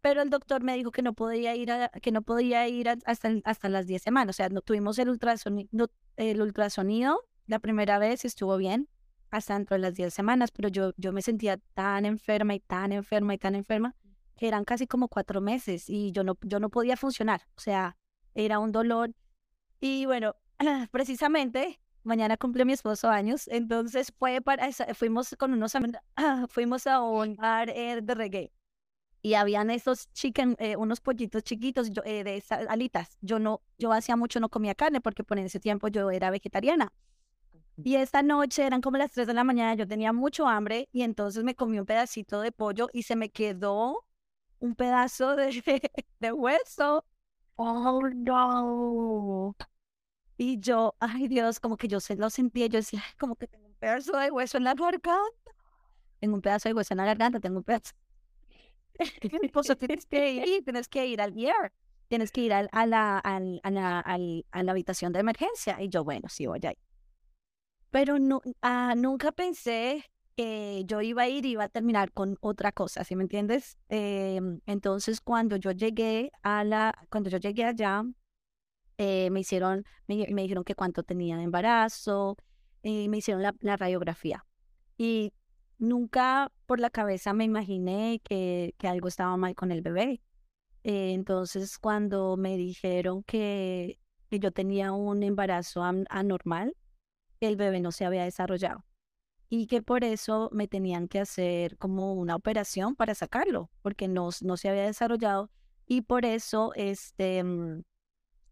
[0.00, 1.70] pero el doctor me dijo que no podía ir,
[2.02, 4.36] que no podía ir hasta, hasta las 10 semanas.
[4.36, 8.88] O sea, no tuvimos el ultrasonido, el ultrasonido la primera vez estuvo bien
[9.30, 12.92] hasta dentro de las 10 semanas, pero yo, yo me sentía tan enferma y tan
[12.92, 13.94] enferma y tan enferma
[14.36, 17.42] que eran casi como cuatro meses y yo no, yo no podía funcionar.
[17.56, 17.96] O sea,
[18.34, 19.12] era un dolor.
[19.80, 20.36] Y bueno,
[20.90, 25.72] precisamente mañana cumple mi esposo años, entonces fue para, fuimos con unos
[26.48, 28.52] fuimos a un bar eh, de reggae
[29.22, 33.18] y habían esos chicken, eh, unos pollitos chiquitos eh, de esas alitas.
[33.20, 36.92] Yo no, yo hacía mucho no comía carne porque por ese tiempo yo era vegetariana.
[37.76, 41.02] Y esta noche eran como las 3 de la mañana, yo tenía mucho hambre y
[41.02, 44.04] entonces me comí un pedacito de pollo y se me quedó
[44.58, 45.62] un pedazo de,
[46.20, 47.04] de hueso.
[47.56, 49.54] Oh, no.
[50.40, 53.66] Y yo, ay Dios, como que yo se lo sentía, yo decía, como que tengo
[53.66, 55.52] un pedazo de hueso en la garganta.
[56.20, 57.92] Tengo un pedazo de hueso en la garganta, tengo un pedazo.
[59.42, 61.72] Mi esposo, tienes que ir, tienes que ir al IR,
[62.06, 65.82] tienes que ir a, la, a, la, a la habitación de emergencia.
[65.82, 66.78] Y yo, bueno, sí, voy a ir.
[67.90, 70.04] Pero no, ah, nunca pensé
[70.36, 73.76] que yo iba a ir y iba a terminar con otra cosa, ¿sí me entiendes?
[73.88, 78.04] Em, entonces, cuando yo llegué a la, cuando yo llegué allá,
[78.98, 82.36] eh, me hicieron, me, dijeron que cuánto tenía de embarazo,
[82.82, 84.44] eh, me hicieron la, radiografía.
[84.96, 85.32] Y
[85.78, 90.20] nunca por la cabeza me imaginé que, que algo estaba mal con el bebé.
[90.84, 93.98] Eh, entonces, cuando me dijeron que,
[94.30, 96.76] que yo tenía un embarazo anormal,
[97.40, 98.84] el bebé no se había desarrollado
[99.50, 104.30] y que por eso me tenían que hacer como una operación para sacarlo, porque no,
[104.42, 105.50] no se había desarrollado
[105.86, 107.82] y por eso este, mm,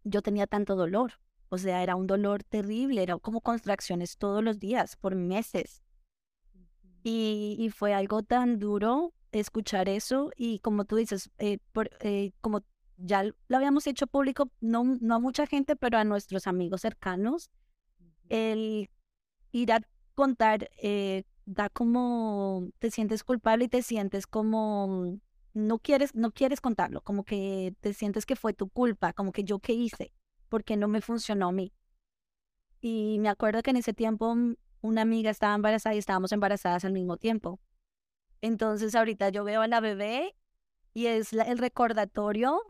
[0.09, 1.13] yo tenía tanto dolor.
[1.49, 5.81] O sea, era un dolor terrible, era como contracciones todos los días, por meses.
[7.03, 12.31] Y, y fue algo tan duro escuchar eso y como tú dices, eh, por, eh,
[12.41, 12.63] como
[12.97, 17.49] ya lo habíamos hecho público, no, no a mucha gente, pero a nuestros amigos cercanos,
[18.29, 18.89] el
[19.51, 19.81] ir a
[20.15, 25.19] contar eh, da como te sientes culpable y te sientes como
[25.57, 29.43] no quieres no quieres contarlo, como que te sientes que fue tu culpa, como que
[29.43, 30.13] yo qué hice,
[30.49, 31.73] porque no me funcionó a mí.
[32.79, 36.85] Y me acuerdo que en ese tiempo mm, una amiga estaba embarazada y estábamos embarazadas
[36.85, 37.59] al mismo tiempo.
[38.41, 40.35] Entonces ahorita yo veo a la bebé
[40.93, 42.61] y es el recordatorio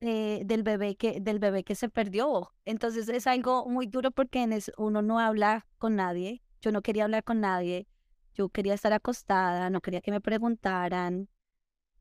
[0.00, 2.52] eh, del, bebé que, del bebé que se perdió.
[2.64, 6.42] Entonces es algo muy duro porque en uno no habla con nadie.
[6.60, 7.88] Yo no quería hablar con nadie.
[8.34, 11.28] Yo quería estar acostada, no quería que me preguntaran.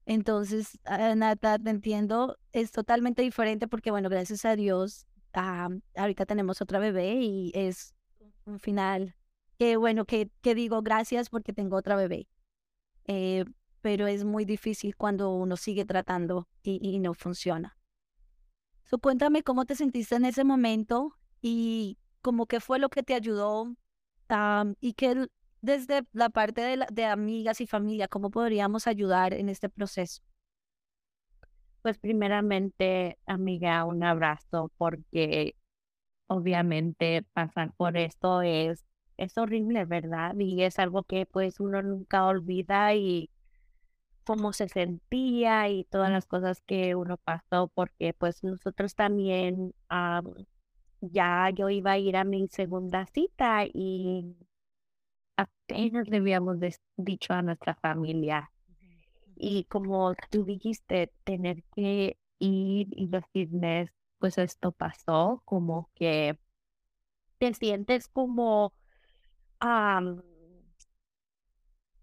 [0.06, 6.26] Entonces, ah, Nata, te entiendo, es totalmente diferente porque, bueno, gracias a Dios, ah, ahorita
[6.26, 7.94] tenemos otra bebé y es
[8.46, 9.16] un final
[9.58, 12.28] que, bueno, que, que digo gracias porque tengo otra bebé.
[13.06, 13.46] Eh,
[13.82, 17.80] pero es muy difícil cuando uno sigue tratando y no funciona
[18.98, 23.76] cuéntame cómo te sentiste en ese momento y cómo qué fue lo que te ayudó
[24.80, 25.28] y que
[25.62, 30.22] desde la parte de, de amigas y familia, cómo podríamos ayudar en este proceso.
[31.82, 35.56] Pues primeramente, amiga, un abrazo porque
[36.28, 38.86] obviamente pasar por esto es,
[39.18, 40.36] es horrible, ¿verdad?
[40.38, 43.30] Y es algo que pues uno nunca olvida y
[44.24, 49.74] cómo se sentía y todas las cosas que uno pasó, porque pues nosotros también,
[51.02, 54.36] ya yo iba a ir a mi segunda cita y
[55.40, 56.58] apenas le habíamos
[56.98, 58.52] dicho a nuestra familia.
[59.36, 66.38] Y como tú dijiste, tener que ir y decirles, pues esto pasó, como que
[67.38, 68.74] te sientes como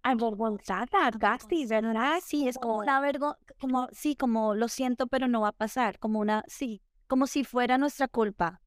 [0.02, 2.20] avergonzada, casi, ¿verdad?
[2.24, 5.98] Sí, es como una vergüenza, como, sí, como lo siento, pero no va a pasar,
[5.98, 8.62] como una, sí, como si fuera nuestra culpa.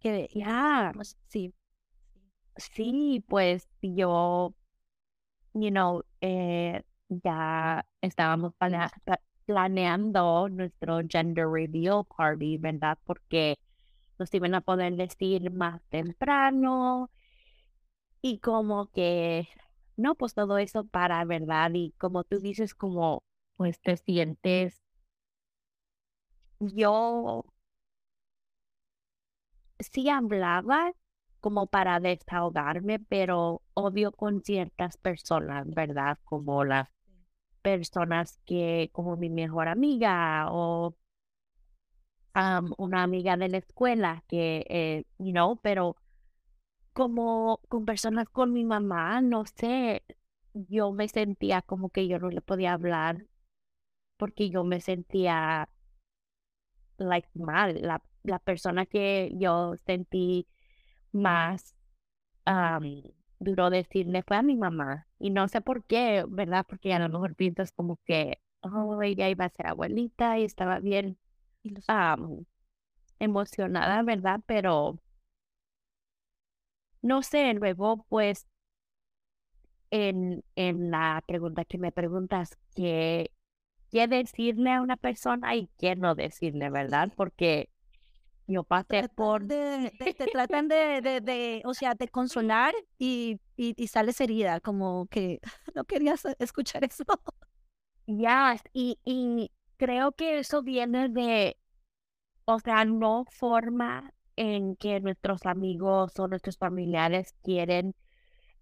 [0.00, 0.92] Que, ya,
[1.28, 1.52] sí.
[2.56, 4.54] Sí, pues yo,
[5.54, 8.52] you know, eh, ya estábamos
[9.46, 12.98] planeando nuestro gender reveal party, ¿verdad?
[13.04, 13.56] Porque
[14.18, 17.10] nos iban a poder decir más temprano
[18.22, 19.48] y como que
[19.96, 21.70] no, pues todo eso para, ¿verdad?
[21.74, 23.22] Y como tú dices, como
[23.56, 24.80] pues te sientes,
[26.60, 27.44] yo
[29.78, 30.92] sí hablaba
[31.44, 36.18] como para desahogarme, pero obvio con ciertas personas, ¿verdad?
[36.24, 36.88] Como las
[37.60, 40.96] personas que, como mi mejor amiga o
[42.78, 45.04] una amiga de la escuela que, eh,
[45.60, 45.96] pero
[46.94, 50.02] como con personas con mi mamá, no sé,
[50.54, 53.26] yo me sentía como que yo no le podía hablar
[54.16, 55.68] porque yo me sentía
[56.96, 60.46] like mal, la, la persona que yo sentí
[61.14, 61.74] más
[62.46, 63.02] um,
[63.40, 65.06] duro decirle fue a mi mamá.
[65.18, 66.66] Y no sé por qué, ¿verdad?
[66.68, 70.80] Porque a lo mejor piensas como que, oh, ella iba a ser abuelita y estaba
[70.80, 71.18] bien
[71.88, 72.44] um,
[73.20, 74.40] emocionada, ¿verdad?
[74.46, 75.00] Pero
[77.02, 78.46] no sé, luego pues
[79.90, 83.30] en, en la pregunta que me preguntas, ¿qué,
[83.90, 87.12] ¿qué decirle a una persona y qué no decirle, verdad?
[87.16, 87.70] Porque
[88.46, 89.46] yo pasé por...
[89.46, 95.06] De, te tratan de, de, o sea, de consolar y, y, y, sales herida, como
[95.06, 95.40] que
[95.74, 97.04] no querías escuchar eso.
[98.06, 101.56] Ya, y, y creo que eso viene de,
[102.44, 107.94] o sea, no forma en que nuestros amigos o nuestros familiares quieren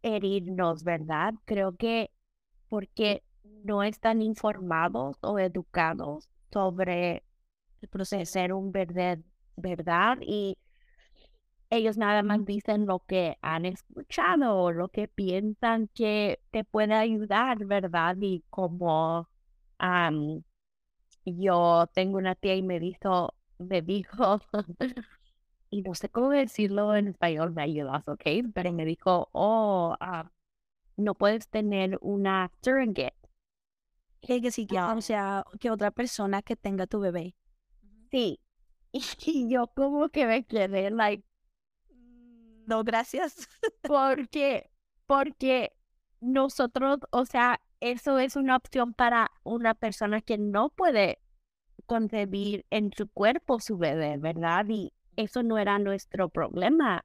[0.02, 1.34] herirnos, ¿verdad?
[1.44, 2.10] Creo que
[2.68, 3.22] porque
[3.64, 7.24] no están informados o educados sobre
[7.80, 9.18] el proceso de ser un verdad,
[9.56, 10.58] verdad y
[11.70, 16.94] ellos nada más dicen lo que han escuchado o lo que piensan que te puede
[16.94, 18.16] ayudar, ¿verdad?
[18.20, 19.28] Y como
[21.24, 24.40] yo tengo una tía y me dijo, me dijo,
[25.70, 28.22] y no sé cómo decirlo en español, me ayudas, ¿ok?
[28.54, 30.30] Pero me dijo, oh, ah,
[30.96, 33.14] no puedes tener una surrogate.
[34.20, 37.34] Que sí, que, o sea, que otra persona que tenga tu bebé.
[38.10, 38.38] Sí.
[39.26, 41.24] Y yo como que me quedé, like,
[41.90, 43.48] mm, no, gracias.
[43.82, 44.70] porque,
[45.06, 45.72] porque
[46.20, 51.18] nosotros, o sea, eso es una opción para una persona que no puede
[51.86, 54.66] concebir en su cuerpo su bebé, ¿verdad?
[54.68, 57.04] Y eso no era nuestro problema.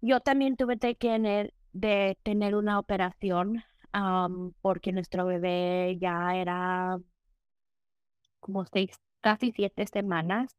[0.00, 3.62] yo también tuve que tener, de tener una operación
[4.60, 6.98] porque nuestro bebé ya era
[8.40, 8.90] como seis,
[9.20, 10.54] casi siete semanas.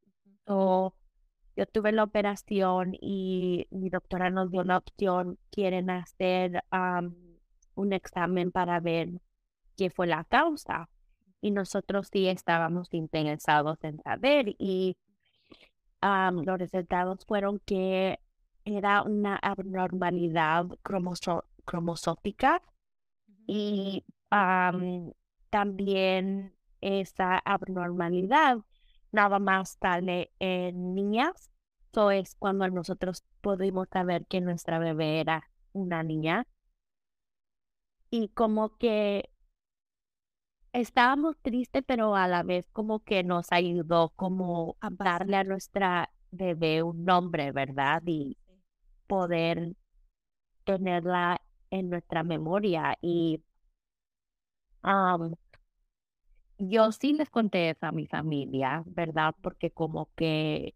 [0.45, 0.93] o
[1.57, 6.63] yo tuve la operación y mi doctora nos dio la opción, quieren hacer
[7.73, 9.09] un examen para ver
[9.75, 10.87] qué fue la causa.
[11.41, 14.97] Y nosotros sí estábamos interesados en saber y
[16.01, 18.19] los resultados fueron que
[18.63, 20.67] era una abnormalidad
[21.63, 22.61] cromosótica
[23.47, 24.05] y
[25.49, 28.59] también esa abnormalidad
[29.11, 31.51] nada más sale en niñas.
[31.91, 36.45] Eso es cuando nosotros pudimos saber que nuestra bebé era una niña.
[38.09, 39.29] Y como que
[40.73, 46.11] estábamos tristes, pero a la vez como que nos ayudó como a darle a nuestra
[46.31, 48.03] bebé un nombre, ¿verdad?
[48.05, 48.37] Y
[49.07, 49.75] poder
[50.65, 52.97] tenerla en nuestra memoria.
[53.01, 53.43] Y
[56.57, 59.35] yo sí les conté eso a mi familia, ¿verdad?
[59.41, 60.75] Porque como que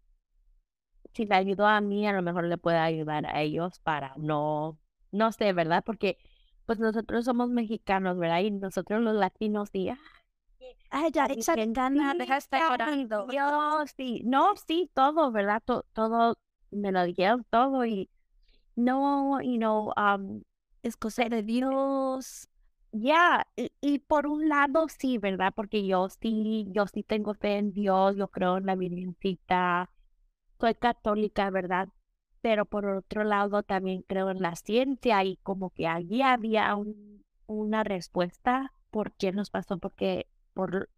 [1.12, 4.78] si le ayudó a mí, a lo mejor le puede ayudar a ellos para no,
[5.10, 5.82] no sé, ¿verdad?
[5.84, 6.18] Porque
[6.66, 8.40] pues nosotros somos mexicanos, ¿verdad?
[8.40, 9.90] Y nosotros los latinos, sí,
[10.90, 13.26] Ay, ya, esa gana, deja de estar llorando.
[13.32, 15.62] Yo, sí, no, sí, todo, ¿verdad?
[15.64, 16.38] todo,
[16.70, 18.10] me lo dijeron todo y
[18.76, 20.42] no, you know, um,
[20.82, 22.48] es cosa de Dios.
[22.92, 25.52] Ya, y, por un lado sí, ¿verdad?
[25.54, 29.90] Porque yo sí, yo sí tengo fe en Dios, yo creo en la Virgencita,
[30.60, 31.88] soy católica, ¿verdad?
[32.42, 36.76] pero por otro lado también creo en la ciencia y como que allí había
[37.46, 40.90] una respuesta por qué nos pasó, porque por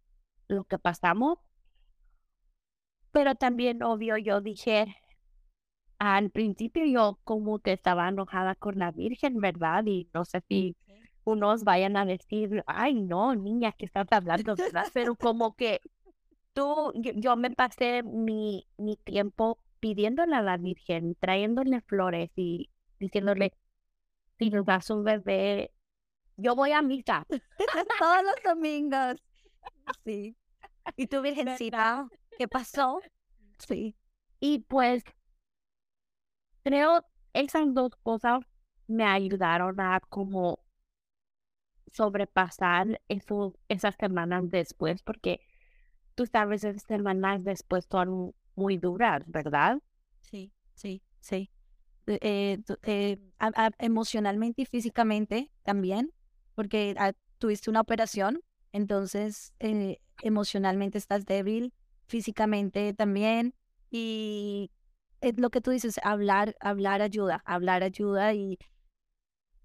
[0.49, 1.39] lo que pasamos.
[3.13, 4.95] Pero también, obvio, yo dije,
[5.99, 9.85] al principio yo como que estaba enojada con la Virgen, ¿verdad?
[9.87, 10.77] Y no sé si
[11.25, 14.87] unos vayan a decir, ay, no, niña, que estás hablando, ¿verdad?
[14.93, 15.81] Pero como que
[16.53, 23.53] tú, yo, me pasé mi, mi tiempo pidiéndole a la Virgen, trayéndole flores y diciéndole,
[24.39, 25.73] si nos das un bebé,
[26.37, 27.27] yo voy a misa.
[27.99, 29.17] Todos los domingos.
[30.05, 30.37] Sí.
[30.97, 32.09] ¿Y tu virgencita?
[32.39, 33.01] ¿Qué pasó?
[33.59, 33.97] Sí.
[34.41, 35.05] Y pues
[36.63, 38.41] creo esas dos cosas
[38.87, 40.64] me ayudaron a como
[41.95, 45.41] sobrepasar eso, esas semanas después, porque
[46.15, 49.79] tú sabes, esas semanas después son muy duras, ¿verdad?
[50.21, 51.51] Sí, sí, sí.
[52.07, 53.19] Eh, eh,
[53.79, 56.13] emocionalmente y físicamente también,
[56.55, 58.41] porque ah, tuviste una operación,
[58.73, 61.73] entonces eh, emocionalmente estás débil,
[62.07, 63.55] físicamente también,
[63.91, 64.71] y
[65.21, 68.59] es lo que tú dices, hablar, hablar ayuda, hablar ayuda y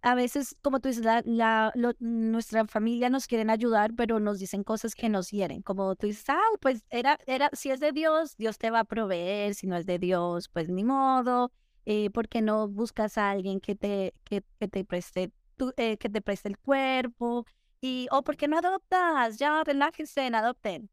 [0.01, 4.95] a veces, como tú dices, la, nuestra familia nos quieren ayudar, pero nos dicen cosas
[4.95, 5.61] que nos hieren.
[5.61, 8.83] Como tú dices, ah, pues era, era, si es de Dios, Dios te va a
[8.85, 9.55] proveer.
[9.55, 11.51] Si no es de Dios, pues ni modo.
[11.85, 16.09] Eh, ¿Por qué no buscas a alguien que te, que, te preste tu, eh, que
[16.09, 17.45] te preste el cuerpo?
[17.81, 19.37] Y, o ¿por qué no adoptas?
[19.37, 20.89] Ya, relájense, adopten.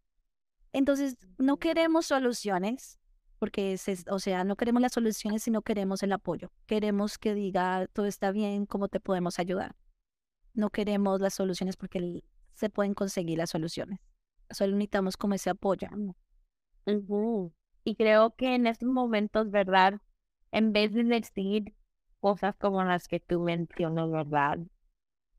[0.72, 2.98] Entonces, no queremos soluciones,
[3.38, 6.50] porque es, o sea, no queremos las soluciones, sino queremos el apoyo.
[6.66, 9.76] Queremos que diga, todo está bien, ¿cómo te podemos ayudar?
[10.54, 12.24] No queremos las soluciones porque
[12.54, 14.00] se pueden conseguir las soluciones.
[14.50, 15.88] Solo necesitamos como ese apoyo.
[17.84, 20.00] Y creo que en estos momentos, ¿verdad?
[20.52, 21.74] En vez de decir
[22.20, 24.58] cosas como las que tú mencionas, ¿verdad?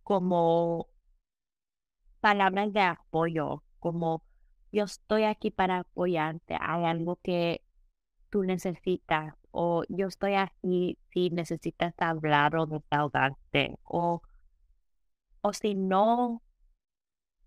[0.04, 0.88] Como
[2.20, 4.24] palabras de apoyo, como
[4.72, 7.64] yo estoy aquí para apoyarte, hay algo que
[8.30, 14.22] tú necesitas o yo estoy aquí si necesitas hablar o desahogarte o,
[15.42, 16.42] o si no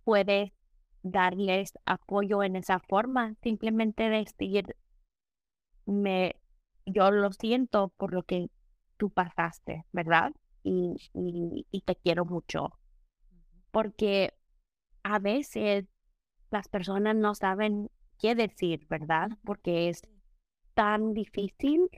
[0.05, 0.53] puedes
[1.03, 4.77] darles apoyo en esa forma, simplemente decir,
[5.87, 6.37] me,
[6.87, 8.51] yo lo siento por lo que
[8.97, 10.33] tú pasaste, ¿verdad?
[10.63, 12.79] Y, y, y te quiero mucho.
[13.71, 14.35] Porque
[15.03, 15.87] a veces
[16.51, 19.31] las personas no saben qué decir, ¿verdad?
[19.45, 20.03] Porque es
[20.81, 21.91] tan difícil.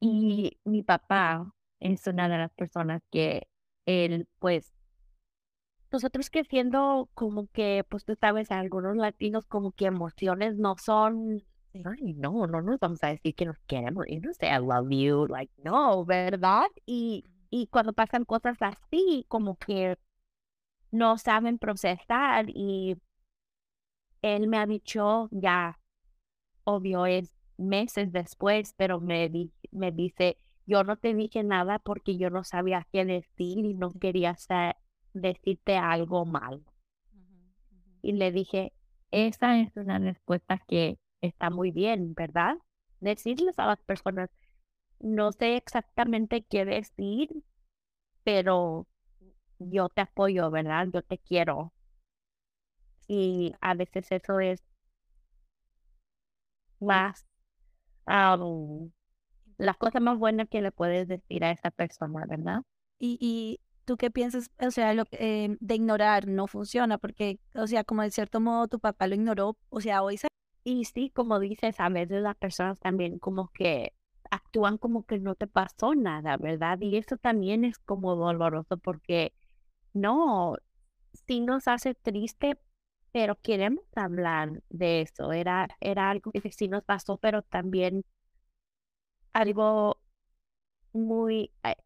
[0.00, 3.48] y mi papá es una de las personas que
[3.86, 4.70] él, pues,
[5.90, 11.42] nosotros creciendo como que, pues tú sabes, algunos latinos como que emociones no son,
[11.72, 14.90] ay, no, no nos vamos a decir que nos queremos, y no sé, I love
[14.90, 16.66] you, like, no, ¿verdad?
[16.84, 19.96] Y, y cuando pasan cosas así, como que
[20.90, 22.96] no saben procesar y
[24.20, 25.78] él me ha dicho ya
[26.64, 29.30] obvio es meses después, pero me,
[29.70, 33.92] me dice, yo no te dije nada porque yo no sabía qué decir y no
[33.92, 34.36] quería
[35.12, 36.64] decirte algo mal.
[38.02, 38.72] Y le dije,
[39.10, 42.56] esa es una respuesta que está muy bien, ¿verdad?
[43.00, 44.30] Decirles a las personas,
[45.00, 47.30] no sé exactamente qué decir,
[48.24, 48.86] pero
[49.58, 50.88] yo te apoyo, ¿verdad?
[50.92, 51.72] Yo te quiero.
[53.08, 54.62] Y a veces eso es
[56.84, 57.26] más,
[59.56, 62.62] las cosas más buenas que le puedes decir a esa persona, ¿verdad?
[62.98, 67.66] Y, y tú qué piensas, o sea, lo eh, de ignorar no funciona porque, o
[67.66, 70.28] sea, como de cierto modo tu papá lo ignoró, o sea, hoy se...
[70.64, 73.92] Y sí, como dices, a veces las personas también como que
[74.30, 76.80] actúan como que no te pasó nada, ¿verdad?
[76.80, 79.34] Y eso también es como doloroso porque
[79.92, 80.56] no,
[81.26, 82.58] sí nos hace triste
[83.14, 85.32] pero queremos hablar de eso.
[85.32, 88.04] Era, era algo que sí nos pasó, pero también
[89.32, 90.00] algo
[90.92, 91.76] muy, eh,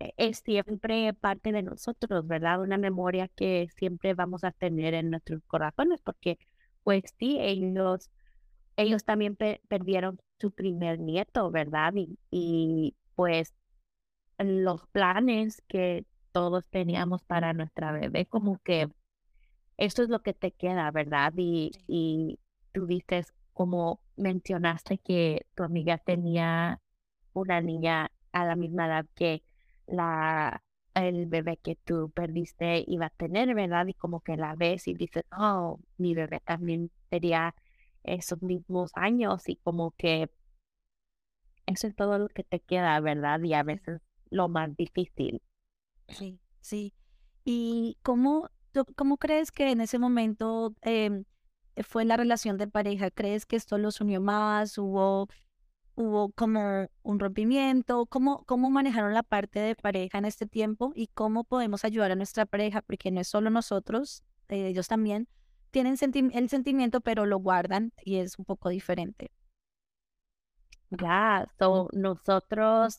[0.00, 2.62] e, es siempre parte de nosotros, ¿verdad?
[2.62, 6.38] Una memoria que siempre vamos a tener en nuestros corazones, porque
[6.84, 8.10] pues sí, ellos,
[8.76, 9.36] ellos también
[9.68, 11.94] perdieron su primer nieto, ¿verdad?
[11.96, 13.54] Y, y pues
[14.38, 18.88] los planes que todos teníamos para nuestra bebé, como que
[19.80, 21.32] esto es lo que te queda, ¿verdad?
[21.36, 22.38] Y, y
[22.72, 26.80] tú dices, como mencionaste que tu amiga tenía
[27.32, 29.42] una niña a la misma edad que
[29.86, 30.62] la
[30.94, 33.86] el bebé que tú perdiste iba a tener, ¿verdad?
[33.86, 37.54] Y como que la ves y dices, oh, mi bebé también sería
[38.02, 40.30] esos mismos años y como que
[41.64, 43.40] eso es todo lo que te queda, ¿verdad?
[43.42, 45.40] Y a veces lo más difícil.
[46.08, 46.92] Sí, sí.
[47.44, 48.50] ¿Y cómo
[48.96, 51.24] cómo crees que en ese momento em,
[51.84, 53.10] fue la relación de pareja?
[53.10, 54.78] ¿Crees que esto los unió más?
[54.78, 55.28] ¿Hubo,
[55.94, 58.06] hubo como un rompimiento?
[58.06, 60.92] ¿Cómo, ¿Cómo manejaron la parte de pareja en este tiempo?
[60.94, 62.82] ¿Y cómo podemos ayudar a nuestra pareja?
[62.82, 65.28] Porque no es solo nosotros, eh, ellos también
[65.70, 65.96] tienen
[66.32, 69.30] el sentimiento, pero lo guardan y es un poco diferente.
[70.90, 72.98] Ya, so nosotros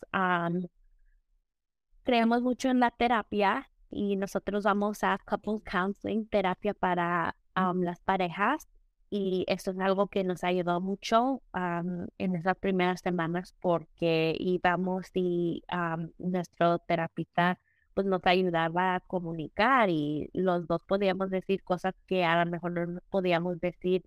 [2.03, 8.67] creemos mucho en la terapia y nosotros vamos a couple counseling, terapia para las parejas
[9.09, 11.41] y esto es algo que nos ayudó mucho
[12.17, 15.63] en esas primeras semanas porque íbamos y
[16.17, 17.59] nuestro terapista
[17.93, 22.71] pues nos ayudaba a comunicar y los dos podíamos decir cosas que a lo mejor
[22.87, 24.05] no podíamos decir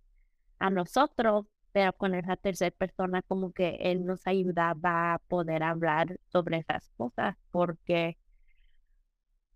[0.59, 6.19] a nosotros, pero con esa tercera persona como que él nos ayudaba a poder hablar
[6.33, 8.17] sobre esas cosas porque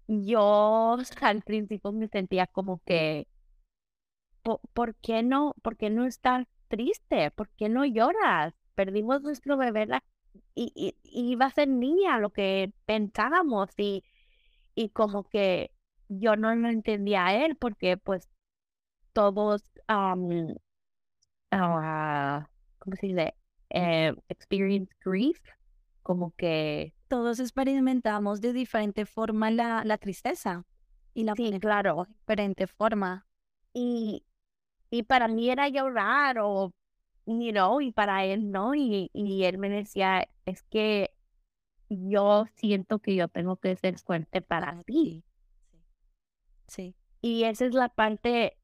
[0.09, 3.29] yo al principio me sentía como que,
[4.73, 7.31] ¿por, qué no, por qué no estás triste?
[7.31, 8.55] ¿Por qué no lloras?
[8.75, 9.89] Perdimos nuestro bebé
[10.55, 10.95] y, y,
[11.33, 14.05] iba a ser niña lo que pensábamos y,
[14.75, 15.73] y como que
[16.09, 18.29] yo no lo entendía a él porque pues
[19.13, 20.55] todos, um,
[21.51, 23.35] ¿cómo se dice?
[23.71, 25.41] Eh, experience grief,
[26.03, 26.95] como que...
[27.09, 30.65] Todos experimentamos de diferente forma la, la tristeza
[31.15, 32.07] y la sí, claro.
[32.07, 33.27] de diferente forma.
[33.73, 34.25] Y,
[34.91, 36.73] y para mí era llorar o,
[37.27, 38.75] you know, y para él no.
[38.75, 41.15] Y, y él me decía, es que
[41.89, 45.25] yo siento que yo tengo que ser fuerte para ti.
[46.67, 46.95] Sí.
[47.23, 48.59] Y esa es la parte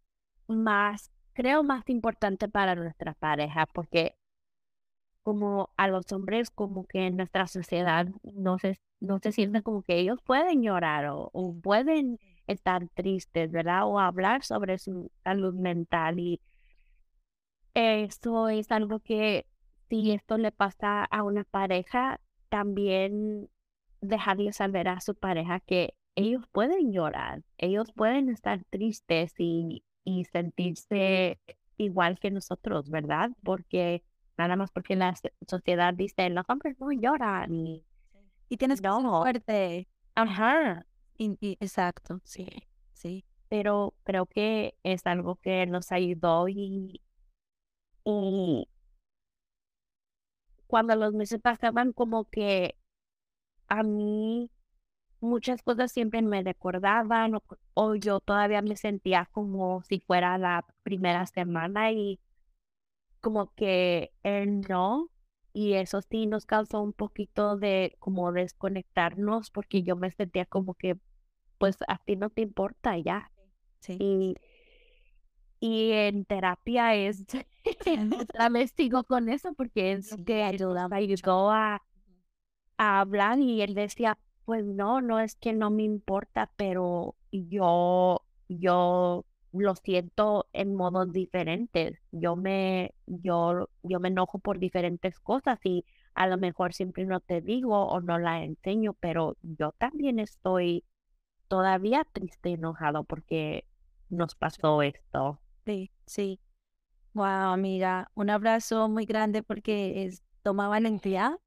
[0.46, 4.16] más, creo, más importante para nuestra pareja, porque
[5.24, 9.82] como a los hombres, como que en nuestra sociedad no se, no se sienten como
[9.82, 11.30] que ellos pueden llorar o,
[11.62, 13.86] pueden estar tristes, ¿verdad?
[13.88, 16.20] O hablar sobre su salud mental.
[16.20, 16.40] Y
[17.74, 19.46] eso es algo que
[19.88, 22.20] si esto le pasa a una pareja,
[22.50, 23.48] también
[24.00, 30.24] dejarle saber a su pareja que ellos pueden llorar, ellos pueden estar tristes y, y
[30.26, 31.40] sentirse
[31.78, 33.30] igual que nosotros, ¿verdad?
[33.42, 34.04] Porque
[34.36, 35.14] nada más porque la
[35.46, 37.84] sociedad dice, los hombres no lloran y,
[38.48, 39.88] y tienes que ser fuerte.
[40.14, 40.86] Ajá.
[41.18, 42.46] exacto, sí,
[42.92, 43.24] sí.
[43.48, 47.00] Pero creo que es algo que nos ayudó y,
[48.04, 48.68] y
[50.66, 52.76] cuando los meses pasaban como que
[53.68, 54.50] a mí
[55.20, 57.34] muchas cosas siempre me recordaban
[57.74, 62.20] o, yo todavía me sentía como si fuera la primera semana y
[63.24, 65.10] como que él no.
[65.54, 70.74] Y eso sí nos causó un poquito de como desconectarnos porque yo me sentía como
[70.74, 70.98] que
[71.58, 73.30] pues a ti no te importa ya.
[73.80, 73.96] Sí.
[73.98, 74.34] Y,
[75.60, 77.24] y en terapia es,
[78.20, 81.82] otra vez sigo con eso porque es que ayuda, me ayudó a,
[82.76, 88.22] a hablar y él decía, pues no, no es que no me importa, pero yo,
[88.48, 89.24] yo
[89.54, 91.98] lo siento en modos diferentes.
[92.12, 95.84] Yo me, yo, yo me enojo por diferentes cosas y
[96.14, 100.84] a lo mejor siempre no te digo o no la enseño, pero yo también estoy
[101.48, 103.66] todavía triste y enojado porque
[104.10, 105.40] nos pasó esto.
[105.64, 106.40] Sí, sí.
[107.14, 111.38] Wow, amiga, un abrazo muy grande porque es, toma valentía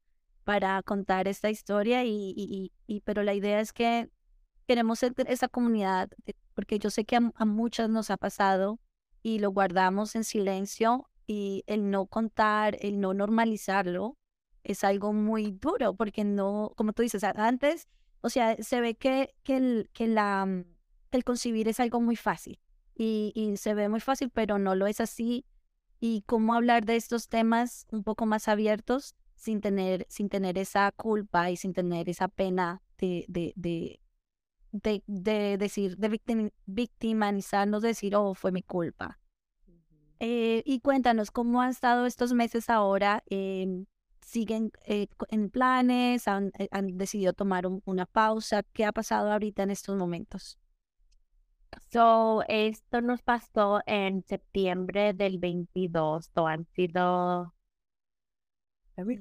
[0.44, 4.08] para contar esta historia y, y, y, pero la idea es que
[4.66, 6.10] queremos ser esa comunidad,
[6.58, 8.80] porque yo sé que a, muchas nos ha pasado
[9.22, 14.18] y lo guardamos en silencio y el no contar, el no normalizarlo
[14.64, 17.86] es algo muy duro porque no, como tú dices, antes,
[18.22, 20.64] o sea, se ve que, que, el, que la, mm,
[21.12, 22.58] el concebir es algo muy fácil
[22.92, 25.46] y, y se ve muy fácil, pero no lo es así.
[26.00, 30.90] Y cómo hablar de estos temas un poco más abiertos sin tener, sin tener esa
[30.90, 34.00] culpa y sin tener esa pena de, de, de,
[34.72, 36.20] de, de decir, de
[36.66, 39.18] victimizarnos, decir, oh, fue mi culpa.
[40.20, 43.22] Eh, y cuéntanos, ¿cómo han estado estos meses ahora?
[43.26, 43.86] Em,
[44.20, 46.28] ¿Siguen eh, en planes?
[46.28, 48.62] Han, eh, ¿Han, decidido tomar una pausa?
[48.72, 50.58] ¿Qué ha pasado ahorita en estos momentos?
[51.90, 56.30] So, esto nos pasó en septiembre del 22.
[56.34, 57.54] So, han sido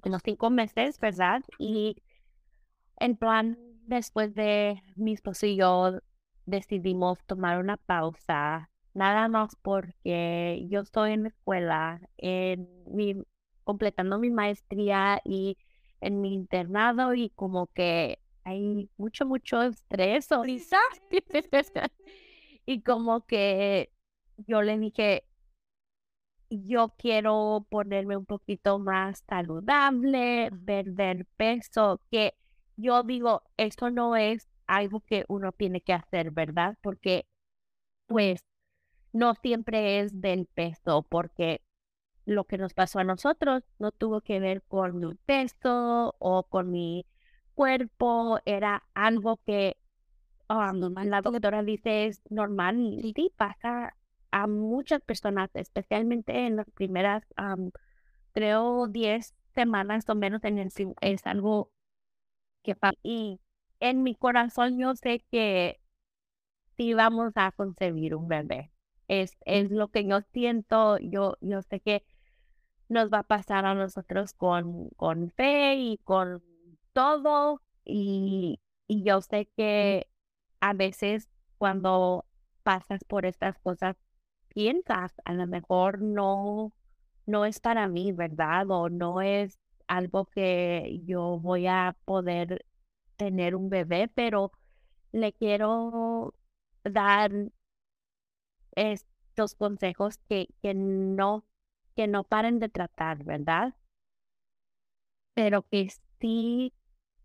[0.04, 1.44] unos cinco meses, ¿verdad?
[1.60, 2.02] Y
[3.00, 3.58] en plan,
[3.88, 6.00] después de mi esposo y yo
[6.46, 13.16] decidimos tomar una pausa, nada más porque yo estoy en la escuela, en mi,
[13.64, 15.58] completando mi maestría y
[16.02, 20.80] en mi internado y como que hay mucho, mucho estrés ahorita.
[22.66, 23.92] y como que
[24.38, 25.26] yo le dije,
[26.50, 32.36] yo quiero ponerme un poquito más saludable, perder peso, que
[32.78, 36.78] yo digo, esto no es algo que uno tiene que hacer, ¿verdad?
[36.82, 37.26] Porque
[38.08, 38.46] pues
[39.14, 41.62] no siempre es del peso, porque
[42.26, 46.72] lo que nos pasó a nosotros no tuvo que ver con mi peso o con
[46.72, 47.06] mi
[47.56, 49.78] cuerpo, era algo que
[50.50, 53.96] um, la doctora dice es normal y sí pasa
[54.32, 57.24] a muchas personas, especialmente en las primeras,
[58.34, 60.72] creo, 10 semanas o menos en el,
[61.02, 61.72] es algo
[62.68, 62.98] que pasa.
[63.04, 63.40] Y
[63.80, 65.80] en mi corazón yo sé que
[66.78, 68.72] sí vamos a concebir un bebé.
[69.08, 72.06] Es, es lo que yo siento, yo, yo sé que
[72.90, 76.44] nos va a pasar a nosotros con, con fe y con
[76.94, 77.62] todo.
[77.86, 80.08] Y, y yo sé que
[80.60, 82.26] a veces cuando
[82.64, 83.96] pasas por estas cosas
[84.50, 86.74] piensas, a lo mejor no,
[87.26, 88.70] no es para mí, ¿verdad?
[88.70, 92.66] O no es algo que yo voy a poder
[93.18, 94.52] tener un bebé, pero
[95.12, 96.34] le quiero
[96.84, 97.32] dar
[98.76, 101.46] estos consejos que, que no,
[101.96, 103.76] que no paren de tratar, ¿verdad?
[105.34, 106.74] Pero que sí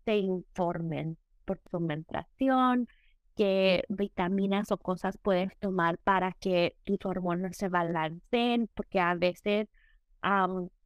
[0.05, 2.87] se informen por su menstruación,
[3.35, 9.67] qué vitaminas o cosas puedes tomar para que tus hormonas se balanceen, porque a veces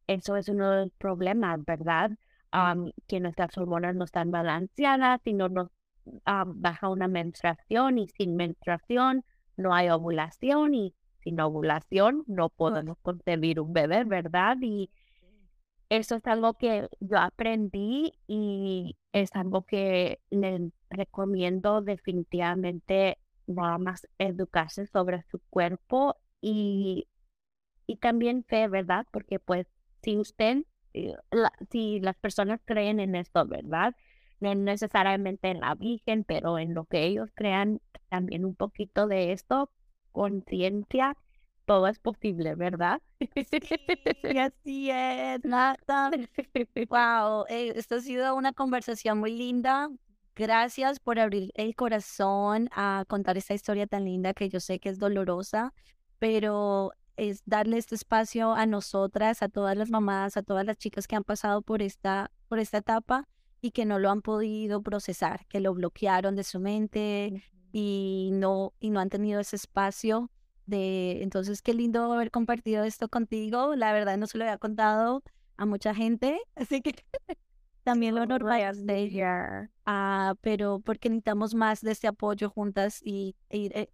[0.07, 2.11] eso es uno de los problemas, ¿verdad?
[3.07, 5.69] que nuestras hormonas no están balanceadas y no nos
[6.45, 9.23] baja una menstruación y sin menstruación
[9.57, 14.57] no hay ovulación y sin ovulación no podemos concebir un bebé, ¿verdad?
[14.61, 14.89] Y
[15.89, 24.07] eso es algo que yo aprendí y es algo que le recomiendo definitivamente nada más
[24.17, 27.07] educarse sobre su cuerpo y,
[27.87, 29.05] y también fe, ¿verdad?
[29.11, 29.67] Porque pues
[30.07, 31.15] si usted, eh,
[31.69, 33.93] si las personas creen en esto, ¿verdad?
[34.39, 39.33] No necesariamente en la Virgen, pero en lo que ellos crean, también un poquito de
[39.33, 39.69] esto,
[40.13, 41.17] conciencia,
[41.65, 43.01] todo es posible, ¿verdad?
[44.21, 46.11] Sí, así es, Nata.
[46.89, 49.89] Wow, eh, esto ha sido una conversación muy linda.
[50.37, 54.87] Gracias por abrir el corazón a contar esta historia tan linda que yo sé que
[54.87, 55.73] es dolorosa,
[56.17, 61.07] pero es darle este espacio a nosotras, a todas las mamás, a todas las chicas
[61.07, 63.27] que han pasado por esta, por esta etapa
[63.59, 68.73] y que no lo han podido procesar, que lo bloquearon de su mente y no,
[68.79, 70.31] y no han tenido ese espacio
[70.65, 75.23] de, entonces qué lindo haber compartido esto contigo, la verdad no se lo había contado
[75.57, 76.93] a mucha gente, así que
[77.83, 83.89] también lo normal de ah, pero porque necesitamos más de este apoyo juntas y, e,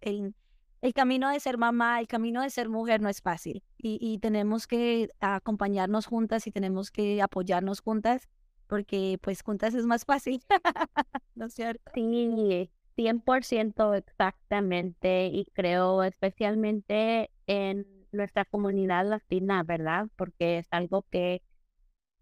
[0.84, 4.18] el, camino de ser mamá, el camino de ser mujer no es fácil y, y
[4.18, 8.28] tenemos que acompañarnos juntas y tenemos que apoyarnos juntas
[8.66, 10.42] porque pues juntas es más fácil,
[11.34, 11.90] ¿no es cierto?
[11.94, 20.08] Sí, 100% exactamente y creo especialmente en nuestra comunidad latina, ¿verdad?
[20.16, 21.42] Porque es algo que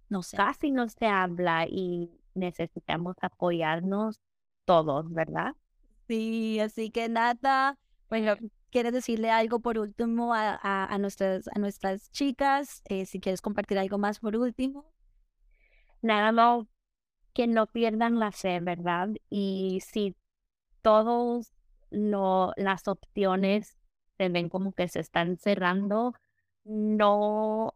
[0.08, 4.20] no casi no se habla y necesitamos apoyarnos
[4.64, 5.54] todos, ¿verdad?
[6.08, 7.78] Sí, así que nada,
[8.12, 8.36] bueno,
[8.70, 12.82] ¿quieres decirle algo por último a, a, nuestras, a nuestras chicas?
[12.84, 14.84] Eh, si quieres compartir algo más por último
[16.02, 16.66] nada más
[17.32, 19.08] que no pierdan la fe, ¿verdad?
[19.30, 20.14] Y si
[20.82, 21.50] todas
[21.90, 23.78] las opciones
[24.18, 26.12] se ven como que se están cerrando,
[26.64, 27.74] no,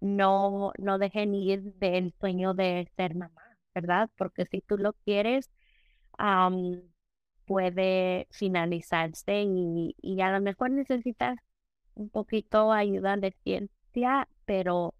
[0.00, 3.42] no, no dejen ir del sueño de ser mamá,
[3.74, 4.08] ¿verdad?
[4.16, 5.50] Porque si tú lo quieres,
[7.50, 11.36] puede finalizarse y, y a lo mejor necesitas
[11.94, 14.94] un poquito ayuda de ciencia, pero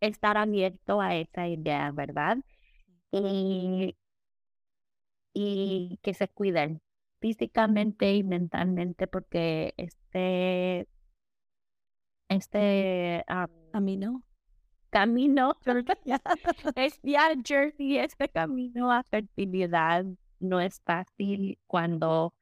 [0.00, 2.38] estar abierto a esa idea, ¿verdad?
[3.12, 3.96] Y,
[5.32, 6.82] y que se cuiden
[7.20, 10.88] físicamente y mentalmente porque este,
[12.28, 13.24] este
[13.70, 14.24] camino,
[14.90, 15.56] camino,
[16.74, 20.04] es ya Jersey, este camino a fertilidad
[20.40, 22.34] no es fácil cuando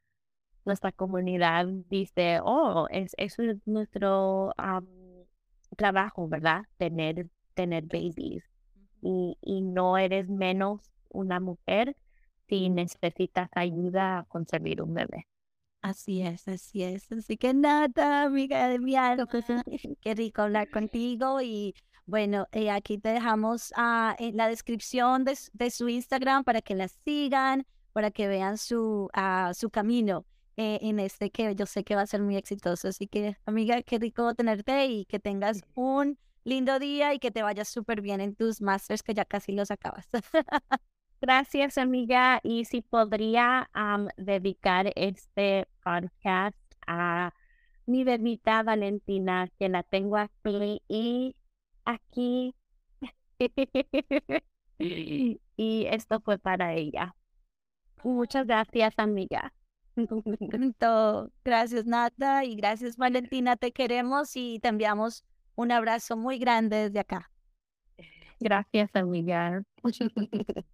[0.65, 4.53] nuestra comunidad dice, oh, es, eso es nuestro
[5.77, 6.63] trabajo, ¿verdad?
[6.79, 8.45] Tener tener babies
[9.01, 11.97] y, y no eres menos una mujer
[12.49, 15.27] si necesitas ayuda a concebir un bebé.
[15.81, 17.11] Así es, así es.
[17.13, 19.27] Así que nada, amiga de mi alma,
[20.01, 21.75] qué rico hablar contigo y
[22.07, 26.75] bueno, eh, aquí te dejamos uh, en la descripción de, de, su Instagram para que
[26.75, 30.27] la sigan, para que vean su, uh, su camino
[30.57, 32.89] eh, en este que yo sé que va a ser muy exitoso.
[32.89, 37.43] Así que, amiga, qué rico tenerte y que tengas un lindo día y que te
[37.43, 40.09] vayas súper bien en tus masters que ya casi los acabas.
[41.21, 42.41] Gracias, amiga.
[42.43, 43.71] Y si podría
[44.17, 47.33] dedicar este podcast a
[47.87, 51.37] mi bebita Valentina, que la tengo aquí y
[51.85, 52.55] aquí.
[54.79, 57.15] y esto fue para ella.
[58.05, 59.53] Muchas gracias, amiga.
[61.45, 63.57] Gracias, Nata, y gracias, Valentina.
[63.57, 65.25] Te queremos y te enviamos
[65.55, 67.31] un abrazo muy grande desde acá.
[68.41, 69.63] Gracias, amiga.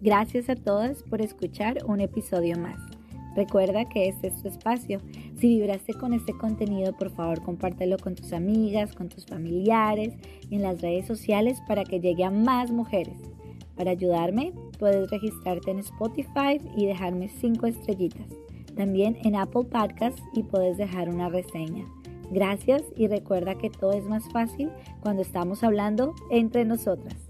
[0.00, 2.97] Gracias a todas por escuchar un episodio más.
[3.38, 5.00] Recuerda que este es tu espacio.
[5.36, 10.12] Si vibraste con este contenido, por favor compártelo con tus amigas, con tus familiares
[10.50, 13.14] y en las redes sociales para que llegue a más mujeres.
[13.76, 18.26] Para ayudarme, puedes registrarte en Spotify y dejarme 5 estrellitas.
[18.74, 21.84] también en Apple Podcasts y puedes dejar una reseña.
[22.32, 24.70] Gracias y recuerda que todo es más fácil
[25.00, 27.27] cuando estamos hablando entre nosotras.